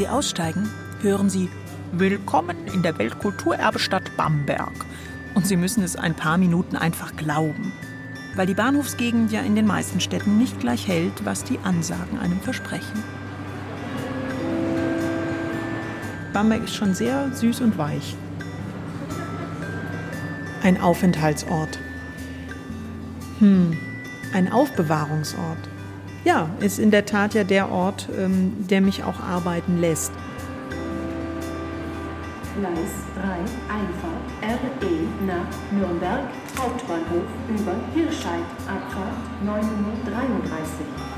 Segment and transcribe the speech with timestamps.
[0.00, 0.66] Sie aussteigen,
[1.02, 1.50] hören Sie
[1.92, 4.72] Willkommen in der Weltkulturerbestadt Bamberg.
[5.34, 7.74] Und Sie müssen es ein paar Minuten einfach glauben.
[8.34, 12.40] Weil die Bahnhofsgegend ja in den meisten Städten nicht gleich hält, was die Ansagen einem
[12.40, 13.04] versprechen.
[16.32, 18.16] Bamberg ist schon sehr süß und weich.
[20.62, 21.78] Ein Aufenthaltsort.
[23.38, 23.76] Hm,
[24.32, 25.69] ein Aufbewahrungsort.
[26.24, 30.12] Ja, ist in der Tat ja der Ort, ähm, der mich auch arbeiten lässt.
[32.58, 33.22] Gleis 3
[33.72, 36.28] Einfahrt RE nach Nürnberg.
[36.58, 38.44] Hauptbahnhof über Hirscheid.
[38.68, 40.10] Abfahrt 9.33 Uhr.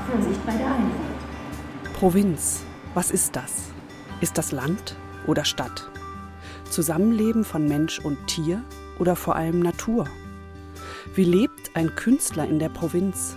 [0.09, 1.93] Vorsicht bei der Einfahrt.
[1.99, 3.73] Provinz, was ist das?
[4.21, 4.95] Ist das Land
[5.27, 5.89] oder Stadt?
[6.69, 8.61] Zusammenleben von Mensch und Tier
[8.99, 10.07] oder vor allem Natur?
[11.13, 13.35] Wie lebt ein Künstler in der Provinz?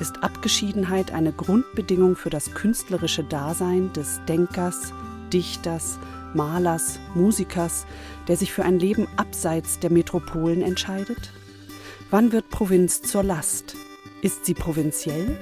[0.00, 4.92] Ist Abgeschiedenheit eine Grundbedingung für das künstlerische Dasein des Denkers,
[5.32, 6.00] Dichters,
[6.34, 7.86] Malers, Musikers,
[8.26, 11.32] der sich für ein Leben abseits der Metropolen entscheidet?
[12.10, 13.76] Wann wird Provinz zur Last?
[14.20, 15.38] Ist sie provinziell?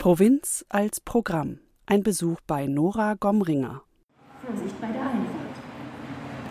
[0.00, 1.60] Provinz als Programm.
[1.86, 3.82] Ein Besuch bei Nora Gomringer.
[4.44, 5.28] Vorsicht bei der Einfahrt.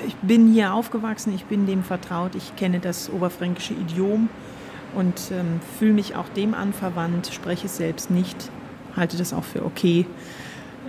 [0.08, 4.30] Ich bin hier aufgewachsen, ich bin dem vertraut, ich kenne das oberfränkische Idiom
[4.96, 8.50] und ähm, fühle mich auch dem anverwandt, spreche es selbst nicht,
[8.96, 10.06] halte das auch für okay,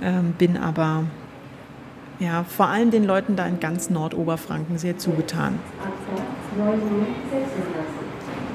[0.02, 1.04] ähm, bin aber
[2.18, 5.58] ja, vor allem den Leuten da in ganz Nordoberfranken sehr zugetan.
[5.80, 6.28] Abfahrt
[6.58, 7.06] 9.36 Uhr.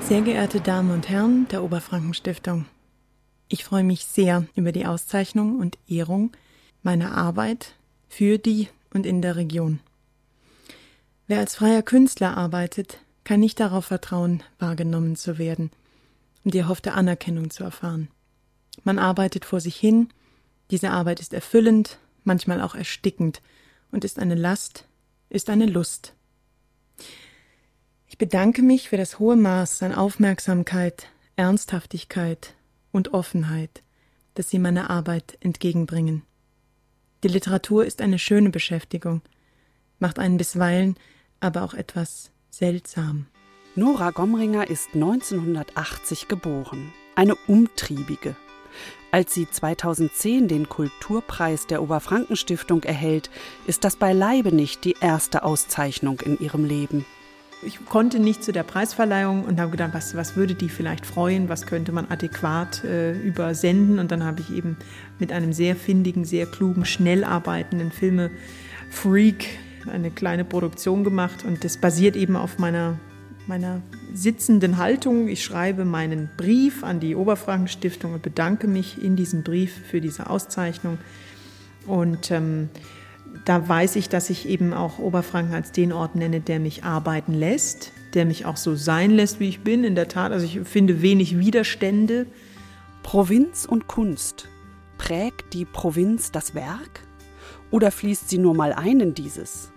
[0.01, 2.65] Sehr geehrte Damen und Herren der Oberfrankenstiftung,
[3.49, 6.31] ich freue mich sehr über die Auszeichnung und Ehrung
[6.83, 7.75] meiner Arbeit
[8.09, 9.79] für die und in der Region.
[11.27, 15.69] Wer als freier Künstler arbeitet, kann nicht darauf vertrauen, wahrgenommen zu werden
[16.45, 18.07] und die erhoffte Anerkennung zu erfahren.
[18.85, 20.07] Man arbeitet vor sich hin,
[20.71, 23.41] diese Arbeit ist erfüllend, manchmal auch erstickend
[23.91, 24.87] und ist eine Last,
[25.27, 26.13] ist eine Lust.
[28.05, 32.53] Ich bedanke mich für das hohe Maß an Aufmerksamkeit, Ernsthaftigkeit
[32.93, 33.83] und Offenheit,
[34.35, 36.21] das Sie meiner Arbeit entgegenbringen.
[37.23, 39.21] Die Literatur ist eine schöne Beschäftigung,
[39.99, 40.95] macht einen bisweilen
[41.39, 43.27] aber auch etwas seltsam.
[43.75, 48.35] Nora Gomringer ist 1980 geboren, eine Umtriebige.
[49.11, 53.29] Als sie 2010 den Kulturpreis der Oberfrankenstiftung erhält,
[53.67, 57.05] ist das beileibe nicht die erste Auszeichnung in ihrem Leben.
[57.63, 61.49] Ich konnte nicht zu der Preisverleihung und habe gedacht, was, was würde die vielleicht freuen,
[61.49, 63.99] was könnte man adäquat äh, übersenden.
[63.99, 64.77] Und dann habe ich eben
[65.19, 69.45] mit einem sehr findigen, sehr klugen, schnell arbeitenden Filme-Freak
[69.89, 71.43] eine kleine Produktion gemacht.
[71.45, 72.99] Und das basiert eben auf meiner,
[73.47, 73.81] meiner
[74.13, 75.27] sitzenden Haltung.
[75.27, 80.29] Ich schreibe meinen Brief an die Oberfrankenstiftung und bedanke mich in diesem Brief für diese
[80.29, 80.97] Auszeichnung.
[81.85, 82.69] Und ähm,
[83.45, 87.33] da weiß ich, dass ich eben auch Oberfranken als den Ort nenne, der mich arbeiten
[87.33, 89.83] lässt, der mich auch so sein lässt, wie ich bin.
[89.83, 92.27] In der Tat, also ich finde wenig Widerstände.
[93.03, 94.49] Provinz und Kunst.
[94.97, 97.01] Prägt die Provinz das Werk?
[97.71, 99.71] Oder fließt sie nur mal ein in dieses?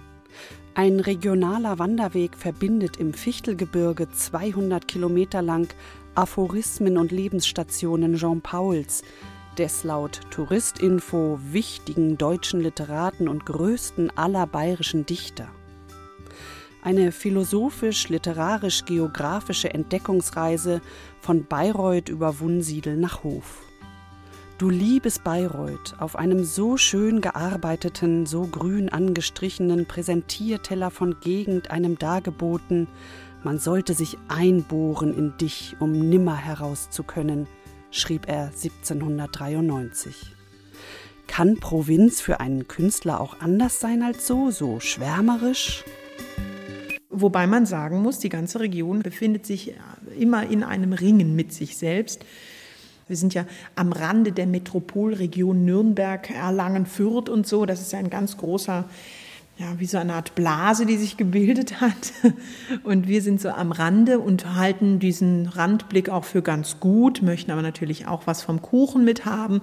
[0.74, 5.66] Ein regionaler Wanderweg verbindet im Fichtelgebirge 200 Kilometer lang
[6.14, 9.02] Aphorismen und Lebensstationen Jean Pauls,
[9.58, 15.48] des laut Touristinfo wichtigen deutschen Literaten und größten aller bayerischen Dichter.
[16.82, 20.82] Eine philosophisch-literarisch-geografische Entdeckungsreise
[21.20, 23.64] von Bayreuth über Wunsiedel nach Hof.
[24.60, 31.98] Du liebes Bayreuth, auf einem so schön gearbeiteten, so grün angestrichenen Präsentierteller von Gegend einem
[31.98, 32.86] dargeboten,
[33.42, 37.46] man sollte sich einbohren in dich, um nimmer herauszukönnen,
[37.90, 40.14] schrieb er 1793.
[41.26, 45.84] Kann Provinz für einen Künstler auch anders sein als so, so schwärmerisch?
[47.08, 49.72] Wobei man sagen muss, die ganze Region befindet sich
[50.18, 52.26] immer in einem Ringen mit sich selbst.
[53.10, 57.66] Wir sind ja am Rande der Metropolregion Nürnberg, Erlangen, Fürth und so.
[57.66, 58.84] Das ist ja ein ganz großer
[59.60, 62.12] ja, wie so eine Art Blase, die sich gebildet hat.
[62.82, 67.50] Und wir sind so am Rande und halten diesen Randblick auch für ganz gut, möchten
[67.50, 69.60] aber natürlich auch was vom Kuchen mithaben.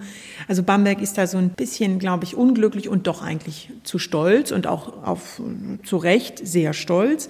[0.47, 4.51] Also Bamberg ist da so ein bisschen, glaube ich, unglücklich und doch eigentlich zu stolz
[4.51, 5.41] und auch auf,
[5.83, 7.29] zu Recht sehr stolz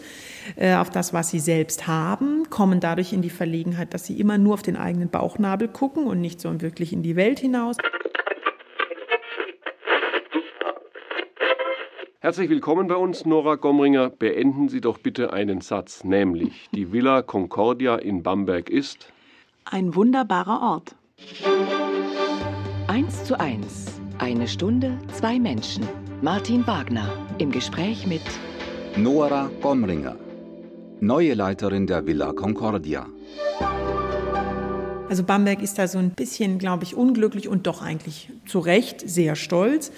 [0.58, 4.38] äh, auf das, was sie selbst haben, kommen dadurch in die Verlegenheit, dass sie immer
[4.38, 7.78] nur auf den eigenen Bauchnabel gucken und nicht so wirklich in die Welt hinaus.
[12.28, 14.10] Herzlich willkommen bei uns, Nora Gomringer.
[14.10, 19.14] Beenden Sie doch bitte einen Satz, nämlich die Villa Concordia in Bamberg ist
[19.64, 20.94] ein wunderbarer Ort.
[22.88, 24.02] Eins zu eins.
[24.18, 25.88] Eine Stunde, zwei Menschen.
[26.22, 28.24] Martin Wagner im Gespräch mit
[28.98, 30.18] Nora Gomringer,
[31.00, 33.06] neue Leiterin der Villa Concordia.
[35.10, 39.10] Also Bamberg ist da so ein bisschen, glaube ich, unglücklich und doch eigentlich zu Recht
[39.10, 39.92] sehr stolz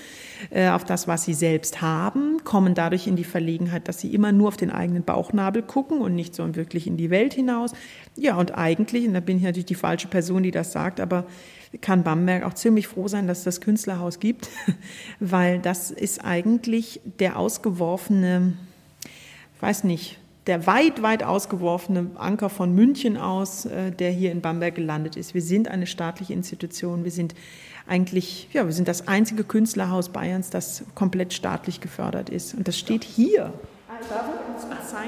[0.52, 4.32] äh, auf das, was sie selbst haben, kommen dadurch in die Verlegenheit, dass sie immer
[4.32, 7.74] nur auf den eigenen Bauchnabel gucken und nicht so wirklich in die Welt hinaus.
[8.16, 11.26] Ja, und eigentlich, und da bin ich natürlich die falsche Person, die das sagt, aber
[11.82, 14.50] kann Bamberg auch ziemlich froh sein, dass es das Künstlerhaus gibt,
[15.20, 18.54] weil das ist eigentlich der ausgeworfene,
[19.60, 24.74] weiß nicht, der weit, weit ausgeworfene Anker von München aus, äh, der hier in Bamberg
[24.74, 25.36] gelandet ist.
[25.36, 27.04] Wir sind eine staatliche Institution.
[27.04, 27.36] Wir sind
[27.88, 32.56] eigentlich, ja, wir sind das einzige Künstlerhaus Bayerns, das komplett staatlich gefördert ist.
[32.56, 33.54] Und das steht hier.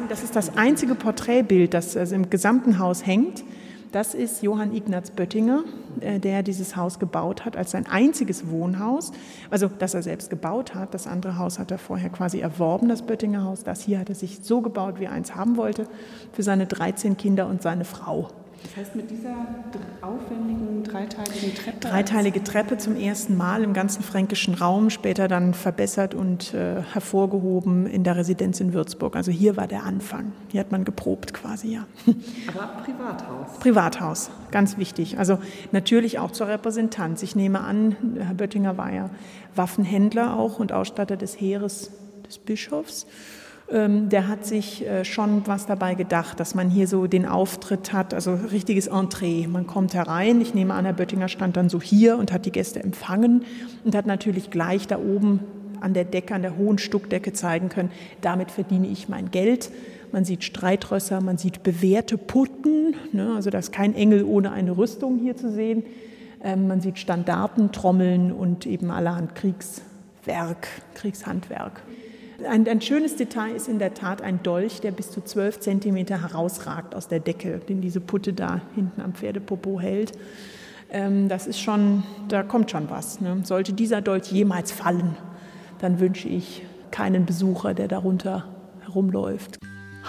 [0.10, 3.44] Das ist das einzige Porträtbild, das also im gesamten Haus hängt.
[3.92, 5.66] Das ist Johann Ignaz Böttinger,
[6.00, 9.12] äh, der dieses Haus gebaut hat als sein einziges Wohnhaus.
[9.50, 10.94] Also, das er selbst gebaut hat.
[10.94, 13.66] Das andere Haus hat er vorher quasi erworben, das Böttinger Haus.
[13.66, 15.88] Das hier hat er sich so gebaut, wie er eins haben wollte,
[16.32, 18.30] für seine 13 Kinder und seine Frau.
[18.64, 19.36] Das heißt, mit dieser
[20.02, 21.80] aufwendigen dreiteiligen Treppe?
[21.80, 27.88] Dreiteilige Treppe zum ersten Mal im ganzen fränkischen Raum, später dann verbessert und äh, hervorgehoben
[27.88, 29.16] in der Residenz in Würzburg.
[29.16, 30.32] Also hier war der Anfang.
[30.50, 31.86] Hier hat man geprobt quasi, ja.
[32.48, 33.60] Aber Privathaus?
[33.60, 35.18] Privathaus, ganz wichtig.
[35.18, 35.40] Also
[35.72, 37.24] natürlich auch zur Repräsentanz.
[37.24, 39.10] Ich nehme an, Herr Böttinger war ja
[39.56, 41.92] Waffenhändler auch und Ausstatter des Heeres
[42.28, 43.08] des Bischofs.
[43.72, 47.94] Ähm, der hat sich äh, schon was dabei gedacht, dass man hier so den Auftritt
[47.94, 49.48] hat, also richtiges Entree.
[49.48, 52.52] Man kommt herein, ich nehme an, Herr Böttinger stand dann so hier und hat die
[52.52, 53.46] Gäste empfangen
[53.86, 55.40] und hat natürlich gleich da oben
[55.80, 59.72] an der Decke, an der hohen Stuckdecke zeigen können, damit verdiene ich mein Geld.
[60.12, 64.78] Man sieht Streitrösser, man sieht bewährte Putten, ne, also da ist kein Engel ohne eine
[64.78, 65.84] Rüstung hier zu sehen.
[66.44, 71.82] Ähm, man sieht Standarten, Trommeln und eben allerhand Kriegswerk, Kriegshandwerk.
[72.48, 76.22] Ein, ein, schönes Detail ist in der Tat ein Dolch, der bis zu zwölf Zentimeter
[76.22, 80.14] herausragt aus der Decke, den diese Putte da hinten am Pferdepopo hält.
[80.90, 83.22] Ähm, das ist schon, da kommt schon was.
[83.22, 83.42] Ne?
[83.44, 85.16] Sollte dieser Dolch jemals fallen,
[85.80, 88.46] dann wünsche ich keinen Besucher, der darunter
[88.82, 89.60] herumläuft.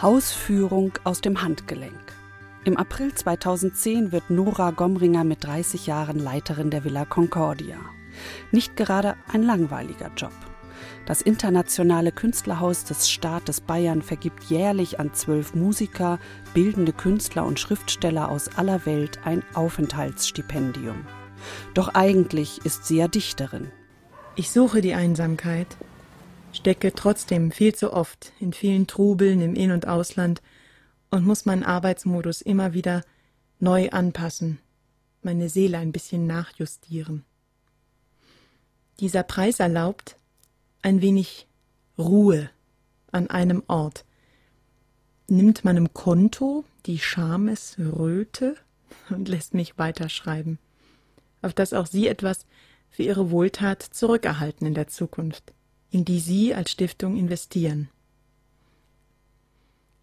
[0.01, 1.93] Hausführung aus dem Handgelenk.
[2.65, 7.77] Im April 2010 wird Nora Gomringer mit 30 Jahren Leiterin der Villa Concordia.
[8.53, 10.33] Nicht gerade ein langweiliger Job.
[11.07, 16.21] Das internationale Künstlerhaus des Staates Bayern vergibt jährlich an zwölf Musiker,
[16.55, 21.05] bildende Künstler und Schriftsteller aus aller Welt ein Aufenthaltsstipendium.
[21.75, 23.73] Doch eigentlich ist sie ja Dichterin.
[24.37, 25.67] Ich suche die Einsamkeit,
[26.53, 30.41] stecke trotzdem viel zu oft in vielen Trubeln im In- und Ausland
[31.11, 33.03] und muss meinen Arbeitsmodus immer wieder
[33.59, 34.61] neu anpassen,
[35.21, 37.25] meine Seele ein bisschen nachjustieren.
[39.01, 40.17] Dieser Preis erlaubt,
[40.83, 41.47] ein wenig
[41.97, 42.51] Ruhe
[43.13, 44.05] an einem Ort.
[45.29, 48.57] Nimmt meinem Konto die Schamesröte
[49.11, 50.59] und lässt mich weiterschreiben,
[51.41, 52.47] auf dass auch Sie etwas
[52.91, 55.53] für Ihre Wohltat zurückerhalten in der Zukunft,
[55.91, 57.89] in die Sie als Stiftung investieren.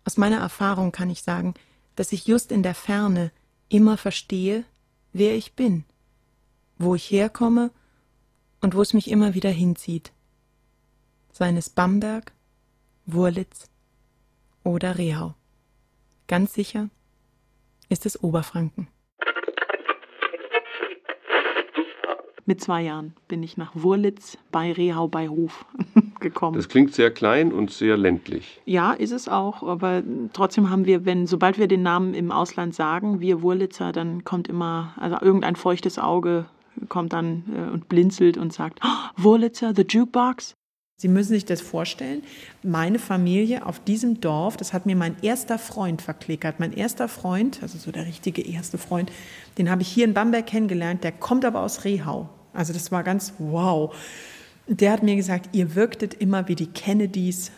[0.06, 1.54] Aus meiner Erfahrung kann ich sagen,
[1.96, 3.32] dass ich just in der Ferne
[3.68, 4.64] immer verstehe,
[5.14, 5.84] wer ich bin,
[6.78, 7.72] wo ich herkomme
[8.62, 10.12] und wo es mich immer wieder hinzieht
[11.40, 12.34] seien es Bamberg,
[13.06, 13.70] Wurlitz
[14.66, 15.36] oder Rehau.
[16.28, 16.90] Ganz sicher
[17.88, 18.90] ist es Oberfranken.
[22.46, 25.66] Mit zwei Jahren bin ich nach Wurlitz bei Rehau bei Hof
[26.20, 26.58] gekommen.
[26.58, 28.60] Das klingt sehr klein und sehr ländlich.
[28.66, 30.04] Ja, ist es auch, aber
[30.34, 34.50] trotzdem haben wir, wenn, sobald wir den Namen im Ausland sagen, wir Wurlitzer, dann kommt
[34.50, 36.48] immer, also irgendein feuchtes Auge
[36.90, 40.56] kommt dann äh, und blinzelt und sagt, oh, Wurlitzer, the Jukebox.
[41.00, 42.24] Sie müssen sich das vorstellen.
[42.62, 46.60] Meine Familie auf diesem Dorf, das hat mir mein erster Freund verklickert.
[46.60, 49.10] Mein erster Freund, also so der richtige erste Freund,
[49.58, 51.06] den habe ich hier in Bamberg kennengelernt.
[51.06, 52.28] Der kommt aber aus Rehau.
[52.52, 53.96] Also das war ganz wow.
[54.68, 57.52] der hat mir gesagt, ihr wirktet immer wie die Kennedys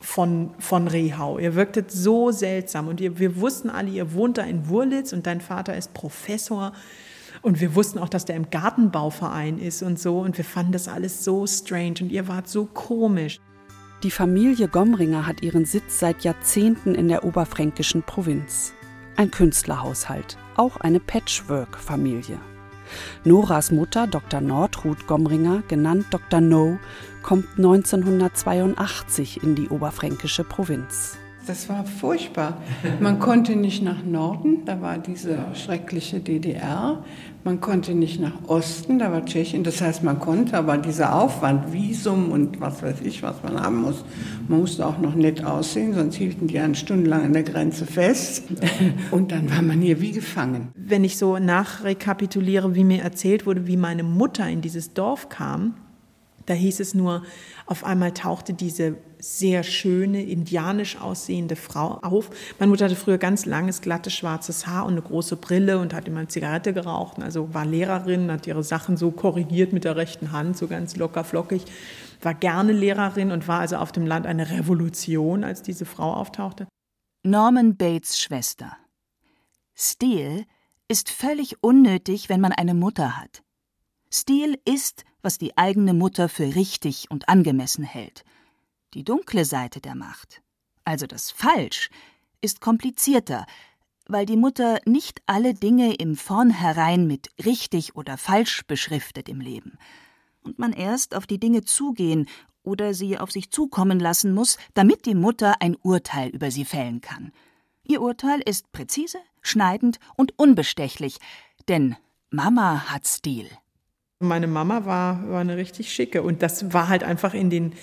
[0.00, 1.38] von, von Rehau.
[1.38, 5.26] Ihr wirktet so seltsam und ihr, wir wussten alle, ihr wohnt da in Wurlitz und
[5.26, 6.72] dein Vater ist Professor
[7.42, 10.88] und wir wussten auch, dass der im Gartenbauverein ist und so und wir fanden das
[10.88, 13.40] alles so strange und ihr wart so komisch.
[14.02, 18.72] Die Familie Gomringer hat ihren Sitz seit Jahrzehnten in der oberfränkischen Provinz.
[19.16, 22.38] Ein Künstlerhaushalt, auch eine Patchwork-Familie.
[23.24, 24.40] Noras Mutter, Dr.
[24.40, 26.40] Nordruth Gomringer, genannt Dr.
[26.40, 26.78] No,
[27.22, 31.18] kommt 1982 in die oberfränkische Provinz.
[31.48, 32.58] Das war furchtbar.
[33.00, 37.02] Man konnte nicht nach Norden, da war diese schreckliche DDR.
[37.42, 39.64] Man konnte nicht nach Osten, da war Tschechien.
[39.64, 43.80] Das heißt, man konnte, aber dieser Aufwand, Visum und was weiß ich, was man haben
[43.80, 44.04] muss,
[44.46, 48.42] man musste auch noch nett aussehen, sonst hielten die einen stundenlang an der Grenze fest.
[49.10, 50.68] Und dann war man hier wie gefangen.
[50.74, 55.76] Wenn ich so nachrekapituliere, wie mir erzählt wurde, wie meine Mutter in dieses Dorf kam,
[56.48, 57.22] da hieß es nur,
[57.66, 62.30] auf einmal tauchte diese sehr schöne, indianisch aussehende Frau auf.
[62.58, 66.08] Meine Mutter hatte früher ganz langes, glattes, schwarzes Haar und eine große Brille und hat
[66.08, 67.20] immer eine Zigarette geraucht.
[67.20, 71.24] Also war Lehrerin, hat ihre Sachen so korrigiert mit der rechten Hand, so ganz locker
[71.24, 71.64] flockig.
[72.22, 76.66] War gerne Lehrerin und war also auf dem Land eine Revolution, als diese Frau auftauchte.
[77.24, 78.76] Norman Bates Schwester.
[79.76, 80.44] Stil
[80.88, 83.42] ist völlig unnötig, wenn man eine Mutter hat.
[84.10, 88.24] Stil ist, was die eigene Mutter für richtig und angemessen hält.
[88.94, 90.42] Die dunkle Seite der Macht,
[90.84, 91.90] also das Falsch,
[92.40, 93.46] ist komplizierter,
[94.06, 99.78] weil die Mutter nicht alle Dinge im Vornherein mit richtig oder falsch beschriftet im Leben
[100.48, 102.26] und man erst auf die Dinge zugehen
[102.62, 107.00] oder sie auf sich zukommen lassen muss, damit die Mutter ein Urteil über sie fällen
[107.00, 107.32] kann.
[107.84, 111.18] Ihr Urteil ist präzise, schneidend und unbestechlich,
[111.68, 111.96] denn
[112.30, 113.48] Mama hat Stil.
[114.20, 117.74] Meine Mama war, war eine richtig schicke und das war halt einfach in den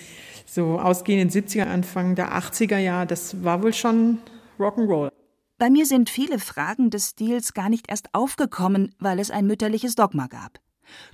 [0.46, 4.20] so ausgehenden 70er, Anfang der 80er Jahre, das war wohl schon
[4.60, 5.12] Rock'n'Roll.
[5.58, 9.96] Bei mir sind viele Fragen des Stils gar nicht erst aufgekommen, weil es ein mütterliches
[9.96, 10.60] Dogma gab.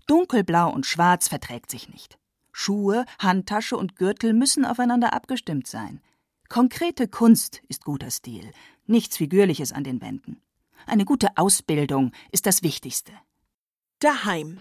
[0.07, 2.17] Dunkelblau und Schwarz verträgt sich nicht.
[2.51, 6.01] Schuhe, Handtasche und Gürtel müssen aufeinander abgestimmt sein.
[6.49, 8.51] Konkrete Kunst ist guter Stil,
[8.87, 10.41] nichts Figürliches an den Wänden.
[10.87, 13.13] Eine gute Ausbildung ist das Wichtigste.
[13.99, 14.59] Daheim.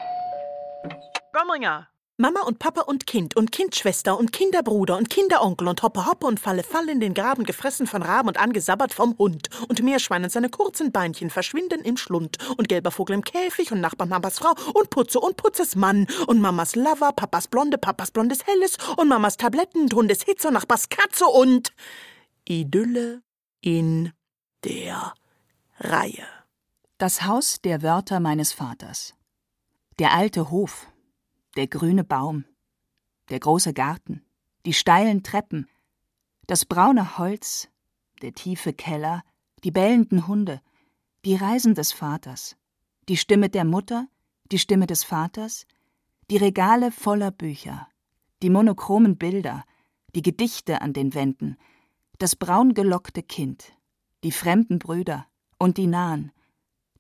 [1.33, 1.89] Gomringer.
[2.17, 6.39] Mama und Papa und Kind und Kindschwester und Kinderbruder und Kinderonkel und Hoppe Hoppe und
[6.39, 10.31] Falle Falle in den Graben gefressen von Raben und angesabbert vom Hund und Meerschwein und
[10.31, 14.55] seine kurzen Beinchen verschwinden im Schlund und gelber Vogel im Käfig und Nachbar Mamas Frau
[14.75, 19.39] und Putze und Putzes Mann und Mamas Lover, Papas Blonde, Papas blondes Helles und Mamas
[19.39, 21.73] Tabletten, Hundes Hitze und Nachbars Katze und
[22.45, 23.23] Idylle
[23.63, 24.13] in
[24.65, 25.15] der
[25.79, 26.27] Reihe.
[26.99, 29.15] Das Haus der Wörter meines Vaters.
[29.99, 30.90] Der alte Hof,
[31.61, 32.47] der grüne Baum,
[33.29, 34.25] der große Garten,
[34.65, 35.69] die steilen Treppen,
[36.47, 37.69] das braune Holz,
[38.23, 39.23] der tiefe Keller,
[39.63, 40.63] die bellenden Hunde,
[41.27, 42.57] die Reisen des Vaters,
[43.11, 44.09] die Stimme der Mutter,
[44.51, 45.67] die Stimme des Vaters,
[46.31, 47.89] die Regale voller Bücher,
[48.43, 49.67] die monochromen Bilder,
[50.15, 51.59] die Gedichte an den Wänden,
[52.17, 53.75] das braungelockte Kind,
[54.25, 55.27] die fremden Brüder
[55.59, 56.33] und die nahen,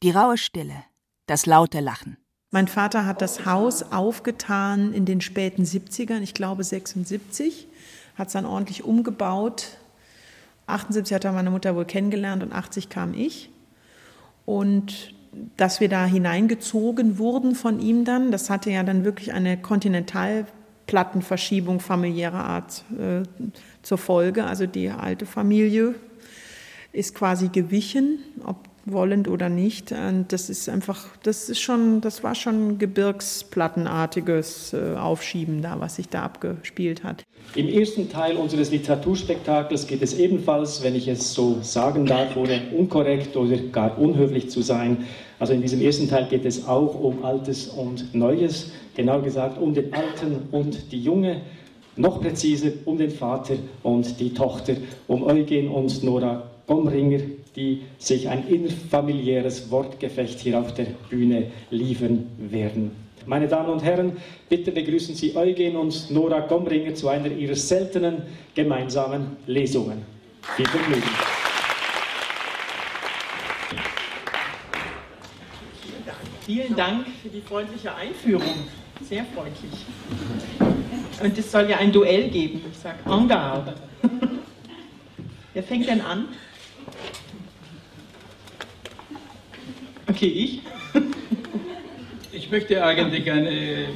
[0.02, 0.85] die raue Stille,
[1.25, 2.19] das laute Lachen.
[2.52, 7.69] Mein Vater hat das Haus aufgetan in den späten 70ern, ich glaube 76,
[8.16, 9.78] hat es dann ordentlich umgebaut.
[10.66, 13.50] 78 hat er meine Mutter wohl kennengelernt und 80 kam ich.
[14.47, 15.14] Und
[15.57, 21.78] dass wir da hineingezogen wurden von ihm dann, das hatte ja dann wirklich eine Kontinentalplattenverschiebung
[21.78, 23.23] familiärer Art äh,
[23.83, 24.42] zur Folge.
[24.45, 25.95] Also die alte Familie
[26.92, 29.93] ist quasi gewichen, ob wollend oder nicht.
[29.93, 35.97] Und das ist einfach, das ist schon, das war schon gebirgsplattenartiges äh, Aufschieben da, was
[35.97, 37.25] sich da abgespielt hat.
[37.55, 42.63] Im ersten Teil unseres Literaturspektakels geht es ebenfalls, wenn ich es so sagen darf, ohne
[42.77, 44.99] unkorrekt oder gar unhöflich zu sein.
[45.39, 49.75] Also in diesem ersten Teil geht es auch um Altes und Neues, genau gesagt um
[49.75, 51.41] den Alten und die Junge,
[51.97, 54.75] noch präziser um den Vater und die Tochter,
[55.09, 57.21] um Eugen und Nora Gomringer,
[57.57, 62.92] die sich ein innerfamiliäres Wortgefecht hier auf der Bühne liefern werden.
[63.26, 64.16] Meine Damen und Herren,
[64.49, 68.23] bitte begrüßen Sie Eugen und Nora Gomringer zu einer ihrer seltenen
[68.54, 70.02] gemeinsamen Lesungen.
[70.57, 71.02] Viel Vergnügen.
[76.47, 78.54] Vielen Dank für die freundliche Einführung.
[79.09, 79.71] Sehr freundlich.
[81.23, 82.62] Und es soll ja ein Duell geben.
[82.73, 83.75] Ich sage en garde.
[85.52, 86.28] Wer fängt denn an?
[90.11, 90.61] Okay, ich?
[92.33, 93.87] Ich möchte eigentlich eine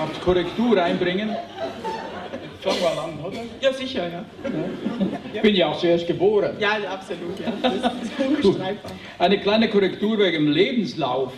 [0.00, 1.30] Art Korrektur einbringen.
[2.60, 3.40] Fangen wir an, oder?
[3.60, 4.24] Ja, sicher, ja.
[5.34, 6.56] Ich bin ja auch zuerst geboren.
[6.60, 7.52] Ja, absolut, ja.
[7.60, 8.12] Das ist
[8.44, 8.92] unbestreitbar.
[9.18, 11.32] Eine kleine Korrektur wegen dem Lebenslauf.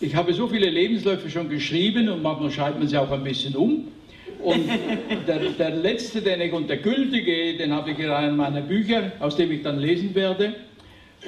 [0.00, 3.54] Ich habe so viele Lebensläufe schon geschrieben und manchmal schreibt man sie auch ein bisschen
[3.54, 3.88] um.
[4.42, 4.66] Und
[5.26, 9.36] der, der letzte, den ich, und der gültige, den habe ich in meinen Büchern, aus
[9.36, 10.54] dem ich dann lesen werde.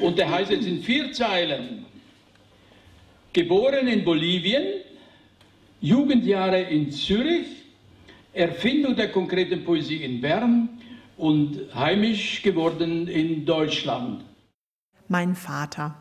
[0.00, 1.84] Und der heißt jetzt in vier Zeilen.
[3.32, 4.82] Geboren in Bolivien,
[5.80, 7.46] Jugendjahre in Zürich,
[8.32, 10.68] Erfindung der konkreten Poesie in Bern
[11.16, 14.24] und heimisch geworden in Deutschland.
[15.06, 15.96] Mein Vater.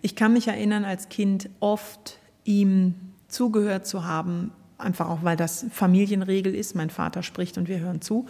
[0.00, 2.94] Ich kann mich erinnern, als Kind oft ihm
[3.28, 6.74] zugehört zu haben, einfach auch weil das Familienregel ist.
[6.74, 8.26] Mein Vater spricht und wir hören zu.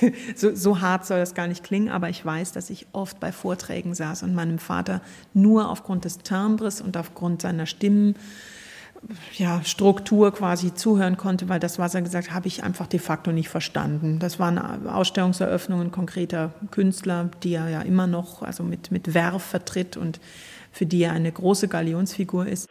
[0.36, 3.32] so, so, hart soll das gar nicht klingen, aber ich weiß, dass ich oft bei
[3.32, 5.00] Vorträgen saß und meinem Vater
[5.34, 8.16] nur aufgrund des Timbres und aufgrund seiner Stimmen
[9.34, 12.98] ja, Struktur quasi zuhören konnte, weil das, was er gesagt hat, habe ich einfach de
[12.98, 14.18] facto nicht verstanden.
[14.18, 19.96] Das waren Ausstellungseröffnungen konkreter Künstler, die er ja immer noch also mit, mit Werf vertritt
[19.96, 20.20] und
[20.72, 22.68] für die er eine große Galionsfigur ist.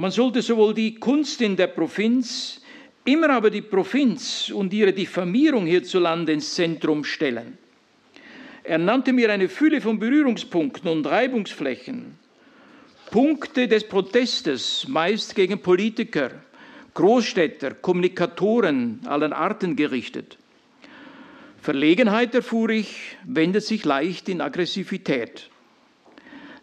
[0.00, 2.60] Man sollte sowohl die Kunst in der Provinz,
[3.04, 7.58] immer aber die Provinz und ihre Diffamierung hierzulande ins Zentrum stellen.
[8.62, 12.16] Er nannte mir eine Fülle von Berührungspunkten und Reibungsflächen,
[13.10, 16.30] Punkte des Protestes, meist gegen Politiker,
[16.94, 20.38] Großstädter, Kommunikatoren allen Arten gerichtet.
[21.60, 25.50] Verlegenheit, erfuhr ich, wendet sich leicht in Aggressivität.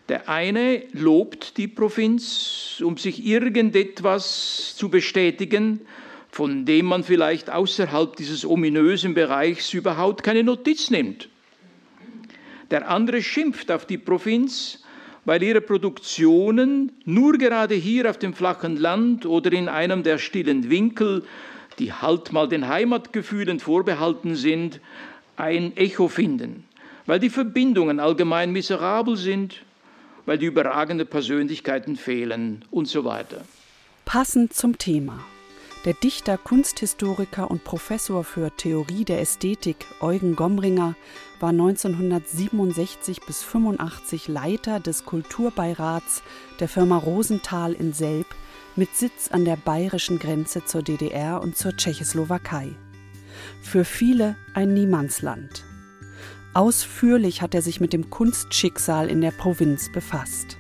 [0.08, 5.82] Der eine lobt die Provinz, um sich irgendetwas zu bestätigen,
[6.30, 11.30] von dem man vielleicht außerhalb dieses ominösen Bereichs überhaupt keine Notiz nimmt.
[12.72, 14.84] Der andere schimpft auf die Provinz,
[15.24, 20.70] weil ihre Produktionen nur gerade hier auf dem flachen Land oder in einem der stillen
[20.70, 21.24] Winkel,
[21.80, 24.80] die halt mal den Heimatgefühlen vorbehalten sind,
[25.36, 26.64] ein Echo finden,
[27.08, 29.62] weil die Verbindungen allgemein miserabel sind,
[30.26, 33.42] weil die überragenden Persönlichkeiten fehlen und so weiter.
[34.06, 35.20] Passend zum Thema.
[35.86, 40.96] Der Dichter, Kunsthistoriker und Professor für Theorie der Ästhetik Eugen Gomringer
[41.40, 46.24] war 1967 bis 85 Leiter des Kulturbeirats
[46.60, 48.26] der Firma Rosenthal in Selb
[48.76, 52.70] mit Sitz an der bayerischen Grenze zur DDR und zur Tschechoslowakei.
[53.62, 55.66] Für viele ein Niemandsland.
[56.56, 60.58] Ausführlich hat er sich mit dem Kunstschicksal in der Provinz befasst.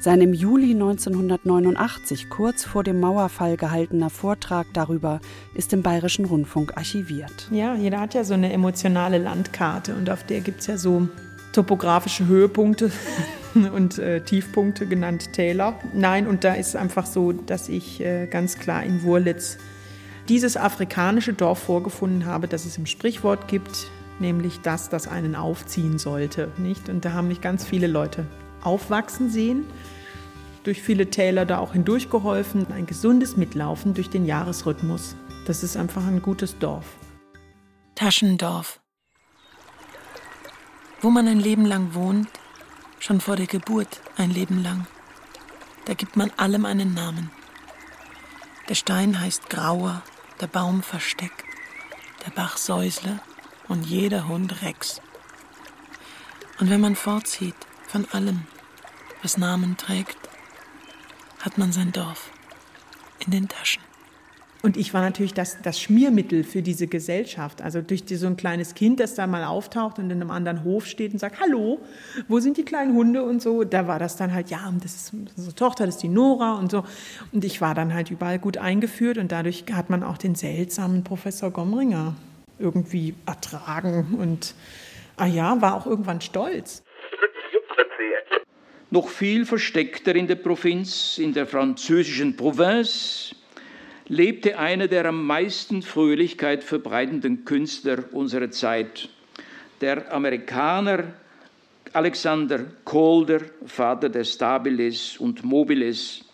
[0.00, 5.20] Sein im Juli 1989 kurz vor dem Mauerfall gehaltener Vortrag darüber
[5.54, 7.46] ist im Bayerischen Rundfunk archiviert.
[7.52, 11.06] Ja, jeder hat ja so eine emotionale Landkarte und auf der gibt es ja so
[11.52, 12.90] topografische Höhepunkte
[13.54, 15.78] und äh, Tiefpunkte genannt Täler.
[15.94, 19.58] Nein, und da ist einfach so, dass ich äh, ganz klar in Wurlitz
[20.28, 25.98] dieses afrikanische Dorf vorgefunden habe, das es im Sprichwort gibt, nämlich das, das einen aufziehen
[25.98, 26.50] sollte.
[26.58, 26.88] Nicht?
[26.88, 28.26] Und da haben mich ganz viele Leute
[28.62, 29.64] aufwachsen sehen,
[30.64, 32.70] durch viele Täler da auch hindurchgeholfen.
[32.72, 35.16] Ein gesundes Mitlaufen durch den Jahresrhythmus.
[35.46, 36.86] Das ist einfach ein gutes Dorf.
[37.94, 38.80] Taschendorf.
[41.00, 42.28] Wo man ein Leben lang wohnt,
[42.98, 44.86] schon vor der Geburt ein Leben lang.
[45.86, 47.30] Da gibt man allem einen Namen.
[48.68, 50.02] Der Stein heißt Grauer,
[50.40, 51.32] der Baum Versteck,
[52.24, 53.18] der Bach Säusle,
[53.70, 55.00] und jeder Hund Rex.
[56.58, 57.54] Und wenn man fortzieht
[57.86, 58.42] von allem,
[59.22, 60.18] was Namen trägt,
[61.38, 62.30] hat man sein Dorf
[63.24, 63.82] in den Taschen.
[64.62, 67.62] Und ich war natürlich das, das Schmiermittel für diese Gesellschaft.
[67.62, 70.64] Also durch die, so ein kleines Kind, das da mal auftaucht und in einem anderen
[70.64, 71.78] Hof steht und sagt, hallo,
[72.28, 73.64] wo sind die kleinen Hunde und so.
[73.64, 76.72] Da war das dann halt, ja, das ist unsere Tochter, das ist die Nora und
[76.72, 76.84] so.
[77.32, 81.04] Und ich war dann halt überall gut eingeführt und dadurch hat man auch den seltsamen
[81.04, 82.16] Professor Gomringer
[82.60, 84.54] irgendwie ertragen und,
[85.16, 86.82] ah ja, war auch irgendwann stolz.
[88.92, 93.36] Noch viel versteckter in der Provinz, in der französischen Province,
[94.08, 99.08] lebte einer der am meisten Fröhlichkeit verbreitenden Künstler unserer Zeit,
[99.80, 101.14] der Amerikaner
[101.92, 106.24] Alexander Calder, Vater der Stabilis und Mobilis.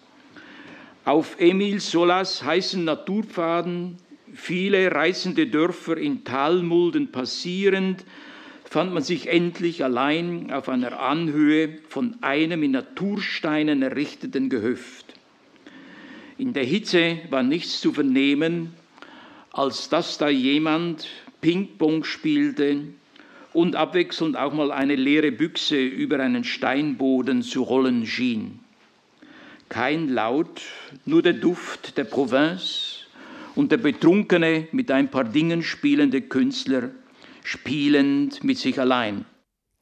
[1.05, 3.99] Auf Emile Solas heißen Naturpfaden
[4.37, 8.05] viele reißende Dörfer in Talmulden passierend,
[8.65, 15.15] fand man sich endlich allein auf einer Anhöhe von einem in Natursteinen errichteten Gehöft.
[16.39, 18.75] In der Hitze war nichts zu vernehmen,
[19.53, 21.09] als dass da jemand
[21.41, 22.83] Ping-Pong spielte
[23.55, 28.61] und abwechselnd auch mal eine leere Büchse über einen Steinboden zu rollen schien.
[29.69, 30.61] kein Laut,
[31.07, 32.86] nur der Duft der Province
[33.57, 36.91] und der betrunkene, mit ein paar Dingen spielende Künstler,
[37.43, 39.25] spielend mit sich allein.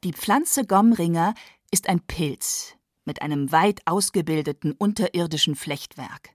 [0.03, 1.35] Die Pflanze Gomringer
[1.71, 6.31] ist ein Pilz mit einem weit ausgebildeten unterirdischen Flechtwerk.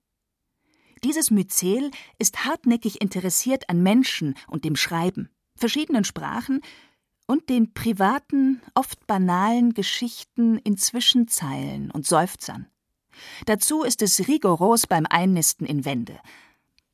[1.02, 6.60] Dieses Myzel ist hartnäckig interessiert an Menschen und dem Schreiben, verschiedenen Sprachen
[7.26, 12.66] und den privaten, oft banalen Geschichten in Zwischenzeilen und Seufzern.
[13.46, 16.18] Dazu ist es rigoros beim Einnisten in Wände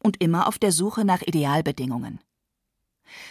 [0.03, 2.21] und immer auf der Suche nach Idealbedingungen.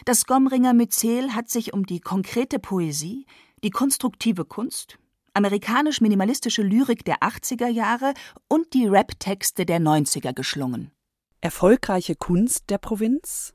[0.05, 3.25] Das Gomringer Myzel hat sich um die konkrete Poesie,
[3.63, 4.97] die konstruktive Kunst,
[5.33, 8.13] amerikanisch-minimalistische Lyrik der 80er Jahre
[8.47, 10.91] und die Rap-Texte der 90er geschlungen.
[11.41, 13.53] Erfolgreiche Kunst der Provinz?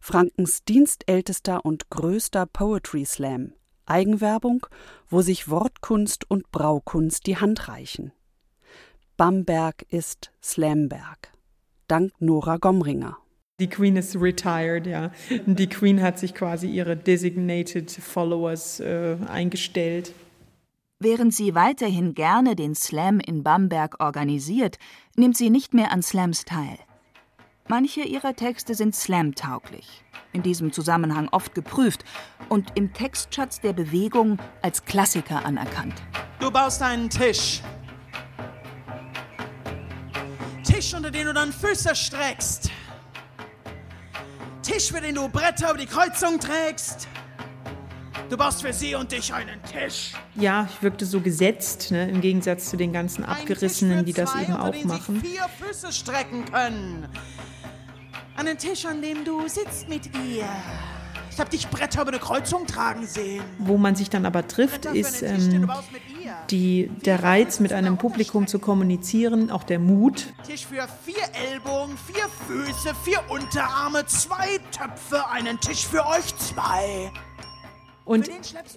[0.00, 3.54] Frankens dienstältester und größter Poetry Slam.
[3.86, 4.66] Eigenwerbung,
[5.08, 8.12] wo sich Wortkunst und Braukunst die Hand reichen.
[9.16, 11.31] Bamberg ist Slamberg.
[11.92, 13.18] Dank Nora Gomringer.
[13.60, 15.10] Die Queen ist retired, ja.
[15.44, 20.14] Die Queen hat sich quasi ihre designated Followers äh, eingestellt.
[21.00, 24.78] Während sie weiterhin gerne den Slam in Bamberg organisiert,
[25.16, 26.78] nimmt sie nicht mehr an Slams teil.
[27.68, 30.02] Manche ihrer Texte sind Slam-tauglich,
[30.32, 32.06] in diesem Zusammenhang oft geprüft
[32.48, 35.96] und im Textschatz der Bewegung als Klassiker anerkannt.
[36.40, 37.60] Du baust einen Tisch.
[40.64, 42.70] Tisch, unter den du dann Füße streckst.
[44.62, 47.08] Tisch, für den du Bretter über die Kreuzung trägst.
[48.30, 50.12] Du baust für sie und dich einen Tisch.
[50.36, 54.54] Ja, ich wirkte so gesetzt, ne, im Gegensatz zu den ganzen Abgerissenen, die das eben
[54.54, 55.20] auch machen.
[55.20, 57.08] vier Füße strecken können.
[58.36, 60.48] Einen Tisch, an dem du sitzt mit ihr.
[61.32, 63.42] Ich hab dich Bretter über eine Kreuzung tragen sehen.
[63.58, 65.70] Wo man sich dann aber trifft, ist ähm,
[66.50, 70.26] die, der Reiz, mit einem Publikum zu kommunizieren, auch der Mut.
[70.46, 77.10] Tisch für vier Ellbogen, vier Füße, vier Unterarme, zwei Töpfe, einen Tisch für euch zwei.
[78.04, 78.28] Und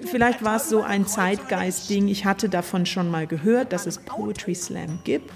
[0.06, 2.08] vielleicht war es so ein Zeitgeist-Ding.
[2.08, 5.30] Ich hatte davon schon mal gehört, dass es Poetry Slam gibt.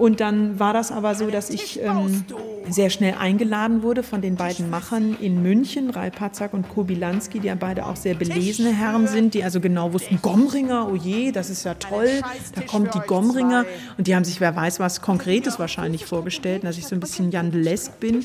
[0.00, 2.24] Und dann war das aber so, dass ich ähm,
[2.70, 7.48] sehr schnell eingeladen wurde von den beiden Machern in München, Rai Patzak und Kobilanski, die
[7.48, 11.50] ja beide auch sehr belesene Herren sind, die also genau wussten, Gomringer, oh je, das
[11.50, 12.22] ist ja toll,
[12.54, 13.66] da kommt die Gomringer.
[13.98, 17.30] Und die haben sich, wer weiß was Konkretes wahrscheinlich vorgestellt, dass ich so ein bisschen
[17.30, 18.24] Jandelesk bin.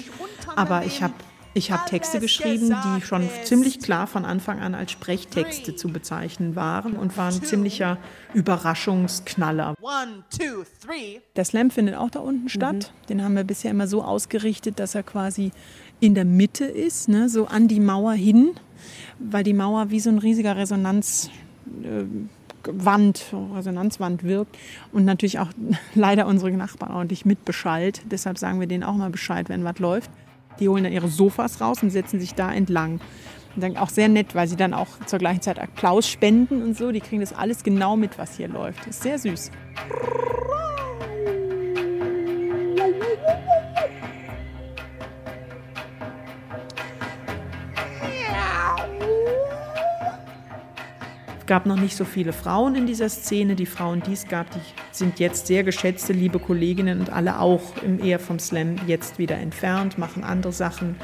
[0.55, 1.13] Aber ich habe
[1.55, 6.55] ich habe Texte geschrieben, die schon ziemlich klar von Anfang an als Sprechtexte zu bezeichnen
[6.57, 7.97] waren und waren ziemlicher
[8.33, 9.73] Überraschungsknaller.
[11.35, 12.91] Der Slam findet auch da unten statt.
[12.91, 13.07] Mhm.
[13.07, 15.53] Den haben wir bisher immer so ausgerichtet, dass er quasi
[16.01, 18.51] in der Mitte ist, ne, so an die Mauer hin,
[19.17, 21.29] weil die Mauer wie so ein riesiger Resonanz.
[21.83, 22.03] Äh,
[22.67, 24.57] Wand, Resonanzwand wirkt
[24.91, 25.49] und natürlich auch
[25.93, 28.01] leider unsere Nachbarn ordentlich mitbeschallt.
[28.09, 30.09] Deshalb sagen wir denen auch mal Bescheid, wenn was läuft.
[30.59, 32.99] Die holen dann ihre Sofas raus und setzen sich da entlang.
[33.55, 36.77] Und dann auch sehr nett, weil sie dann auch zur gleichen Zeit Applaus spenden und
[36.77, 36.91] so.
[36.91, 38.85] Die kriegen das alles genau mit, was hier läuft.
[38.87, 39.51] Ist sehr süß.
[51.47, 53.55] Gab noch nicht so viele Frauen in dieser Szene.
[53.55, 54.59] Die Frauen, die es gab, die
[54.91, 59.37] sind jetzt sehr geschätzte, liebe Kolleginnen und alle auch im eher vom Slam jetzt wieder
[59.37, 60.95] entfernt, machen andere Sachen,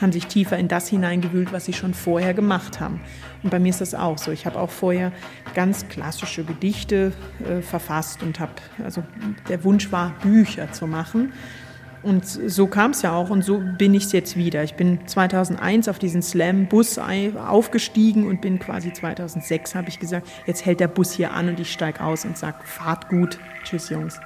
[0.00, 3.00] haben sich tiefer in das hineingewühlt, was sie schon vorher gemacht haben.
[3.42, 4.30] Und bei mir ist das auch so.
[4.30, 5.12] Ich habe auch vorher
[5.54, 7.12] ganz klassische Gedichte
[7.48, 9.02] äh, verfasst und habe, also
[9.48, 11.32] der Wunsch war, Bücher zu machen.
[12.02, 14.64] Und so kam es ja auch und so bin ich jetzt wieder.
[14.64, 20.64] Ich bin 2001 auf diesen Slam-Bus aufgestiegen und bin quasi 2006, habe ich gesagt, jetzt
[20.64, 23.38] hält der Bus hier an und ich steige aus und sage, fahrt gut.
[23.64, 24.18] Tschüss, Jungs.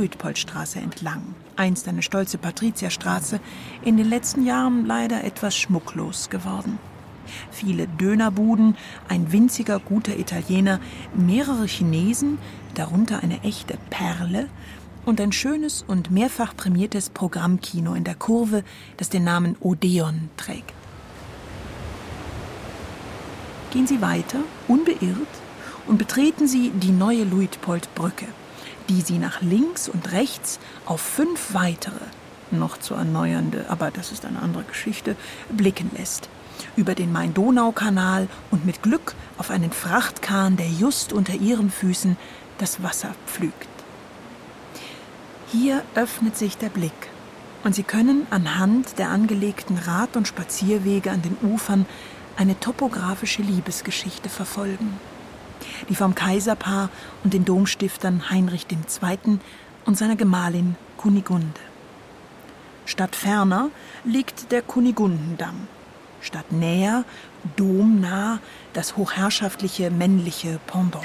[0.00, 3.38] Luitpoldstraße entlang, einst eine stolze Patrizierstraße,
[3.84, 6.78] in den letzten Jahren leider etwas schmucklos geworden.
[7.50, 10.80] Viele Dönerbuden, ein winziger guter Italiener,
[11.14, 12.38] mehrere Chinesen,
[12.74, 14.48] darunter eine echte Perle
[15.04, 18.64] und ein schönes und mehrfach prämiertes Programmkino in der Kurve,
[18.96, 20.72] das den Namen Odeon trägt.
[23.70, 25.28] Gehen Sie weiter, unbeirrt,
[25.86, 28.26] und betreten Sie die neue Luitpoldbrücke
[28.90, 32.00] die sie nach links und rechts auf fünf weitere,
[32.50, 35.14] noch zu erneuernde, aber das ist eine andere Geschichte,
[35.48, 36.28] blicken lässt.
[36.76, 42.16] Über den Main-Donau-Kanal und mit Glück auf einen Frachtkahn, der just unter ihren Füßen
[42.58, 43.68] das Wasser pflügt.
[45.52, 47.10] Hier öffnet sich der Blick
[47.62, 51.86] und Sie können anhand der angelegten Rad- und Spazierwege an den Ufern
[52.36, 54.98] eine topografische Liebesgeschichte verfolgen,
[55.88, 56.90] die vom Kaiserpaar
[57.24, 59.38] und den Domstiftern Heinrich II.
[59.86, 61.60] und seiner Gemahlin Kunigunde.
[62.86, 63.70] Statt ferner
[64.04, 65.68] liegt der Kunigundendamm,
[66.20, 67.04] statt näher,
[67.56, 68.40] domnah,
[68.72, 71.04] das hochherrschaftliche männliche Pendant.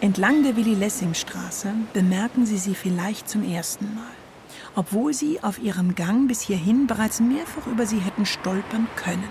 [0.00, 4.14] Entlang der Willi-Lessing-Straße bemerken Sie sie vielleicht zum ersten Mal,
[4.74, 9.30] obwohl Sie auf Ihrem Gang bis hierhin bereits mehrfach über sie hätten stolpern können.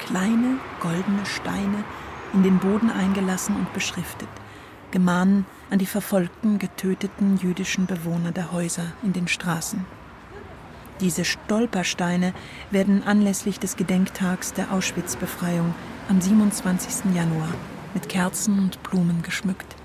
[0.00, 1.84] Kleine goldene Steine,
[2.32, 4.28] in den Boden eingelassen und beschriftet,
[4.90, 9.84] gemahnen an die verfolgten, getöteten jüdischen Bewohner der Häuser in den Straßen.
[11.00, 12.32] Diese Stolpersteine
[12.70, 15.74] werden anlässlich des Gedenktags der Auschwitz-Befreiung
[16.08, 17.14] am 27.
[17.14, 17.52] Januar
[17.92, 19.76] mit Kerzen und Blumen geschmückt.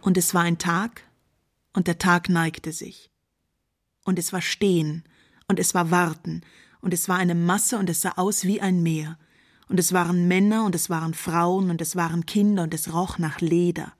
[0.00, 1.02] Und es war ein Tag,
[1.72, 3.10] und der Tag neigte sich.
[4.04, 5.04] Und es war Stehen,
[5.48, 6.42] und es war Warten,
[6.82, 9.16] und es war eine Masse, und es sah aus wie ein Meer.
[9.68, 13.16] Und es waren Männer, und es waren Frauen, und es waren Kinder, und es roch
[13.16, 13.94] nach Leder.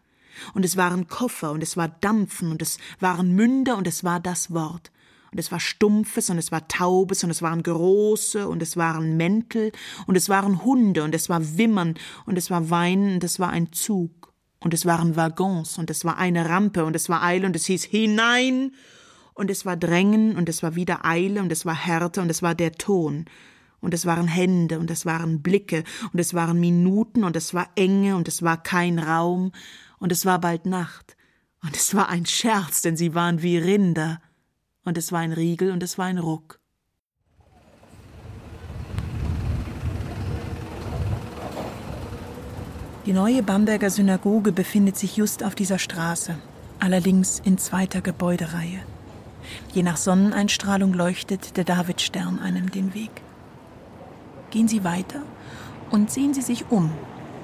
[0.53, 4.21] Und es waren Koffer, und es war Dampfen, und es waren Münder, und es war
[4.21, 4.93] das Wort.
[5.31, 9.17] Und es war Stumpfes, und es war Taubes, und es waren Große, und es waren
[9.17, 9.73] Mäntel,
[10.07, 11.95] und es waren Hunde, und es war Wimmern,
[12.27, 14.23] und es war Weinen, und es war ein Zug
[14.65, 17.67] und es waren Waggons und es war eine Rampe und es war Eile und es
[17.67, 18.73] hieß hinein
[19.35, 22.43] und es war Drängen und es war wieder Eile und es war Härte und es
[22.43, 23.27] war der Ton
[23.81, 27.69] und es waren Hände und es waren Blicke und es waren Minuten und es war
[27.77, 29.53] Enge und es war kein Raum
[29.99, 31.17] und es war bald Nacht
[31.63, 34.21] und es war ein Scherz, denn sie waren wie Rinder
[34.85, 36.59] und es war ein Riegel und es war ein Ruck.
[43.05, 46.39] Die neue Bamberger Synagoge befindet sich just auf dieser Straße,
[46.79, 48.81] allerdings in zweiter Gebäudereihe.
[49.73, 53.11] Je nach Sonneneinstrahlung leuchtet der Davidstern einem den Weg.
[54.51, 55.23] Gehen Sie weiter
[55.91, 56.91] und sehen Sie sich um.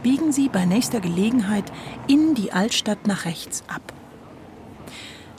[0.03, 1.65] Biegen Sie bei nächster Gelegenheit
[2.07, 3.93] in die Altstadt nach rechts ab.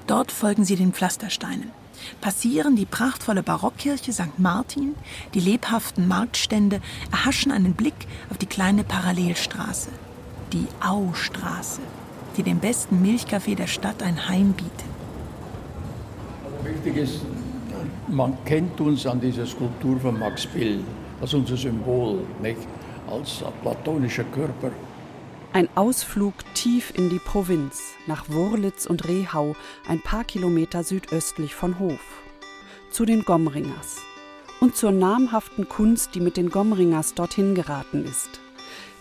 [0.07, 1.71] Dort folgen Sie den Pflastersteinen,
[2.19, 4.37] passieren die prachtvolle Barockkirche St.
[4.39, 4.95] Martin,
[5.33, 9.89] die lebhaften Marktstände, erhaschen einen Blick auf die kleine Parallelstraße,
[10.51, 11.81] die Austraße,
[12.37, 14.88] die dem besten Milchkaffee der Stadt ein Heim bietet.
[16.63, 17.21] Wichtig ist,
[18.07, 20.83] man kennt uns an dieser Skulptur von Max Bill
[21.21, 22.59] als unser Symbol, nicht?
[23.09, 24.71] als platonischer Körper.
[25.51, 29.55] Ein Ausflug tief in die Provinz, nach Wurlitz und Rehau,
[29.87, 32.21] ein paar Kilometer südöstlich von Hof.
[32.91, 33.97] Zu den Gomringers
[34.59, 38.41] und zur namhaften Kunst, die mit den Gomringers dorthin geraten ist.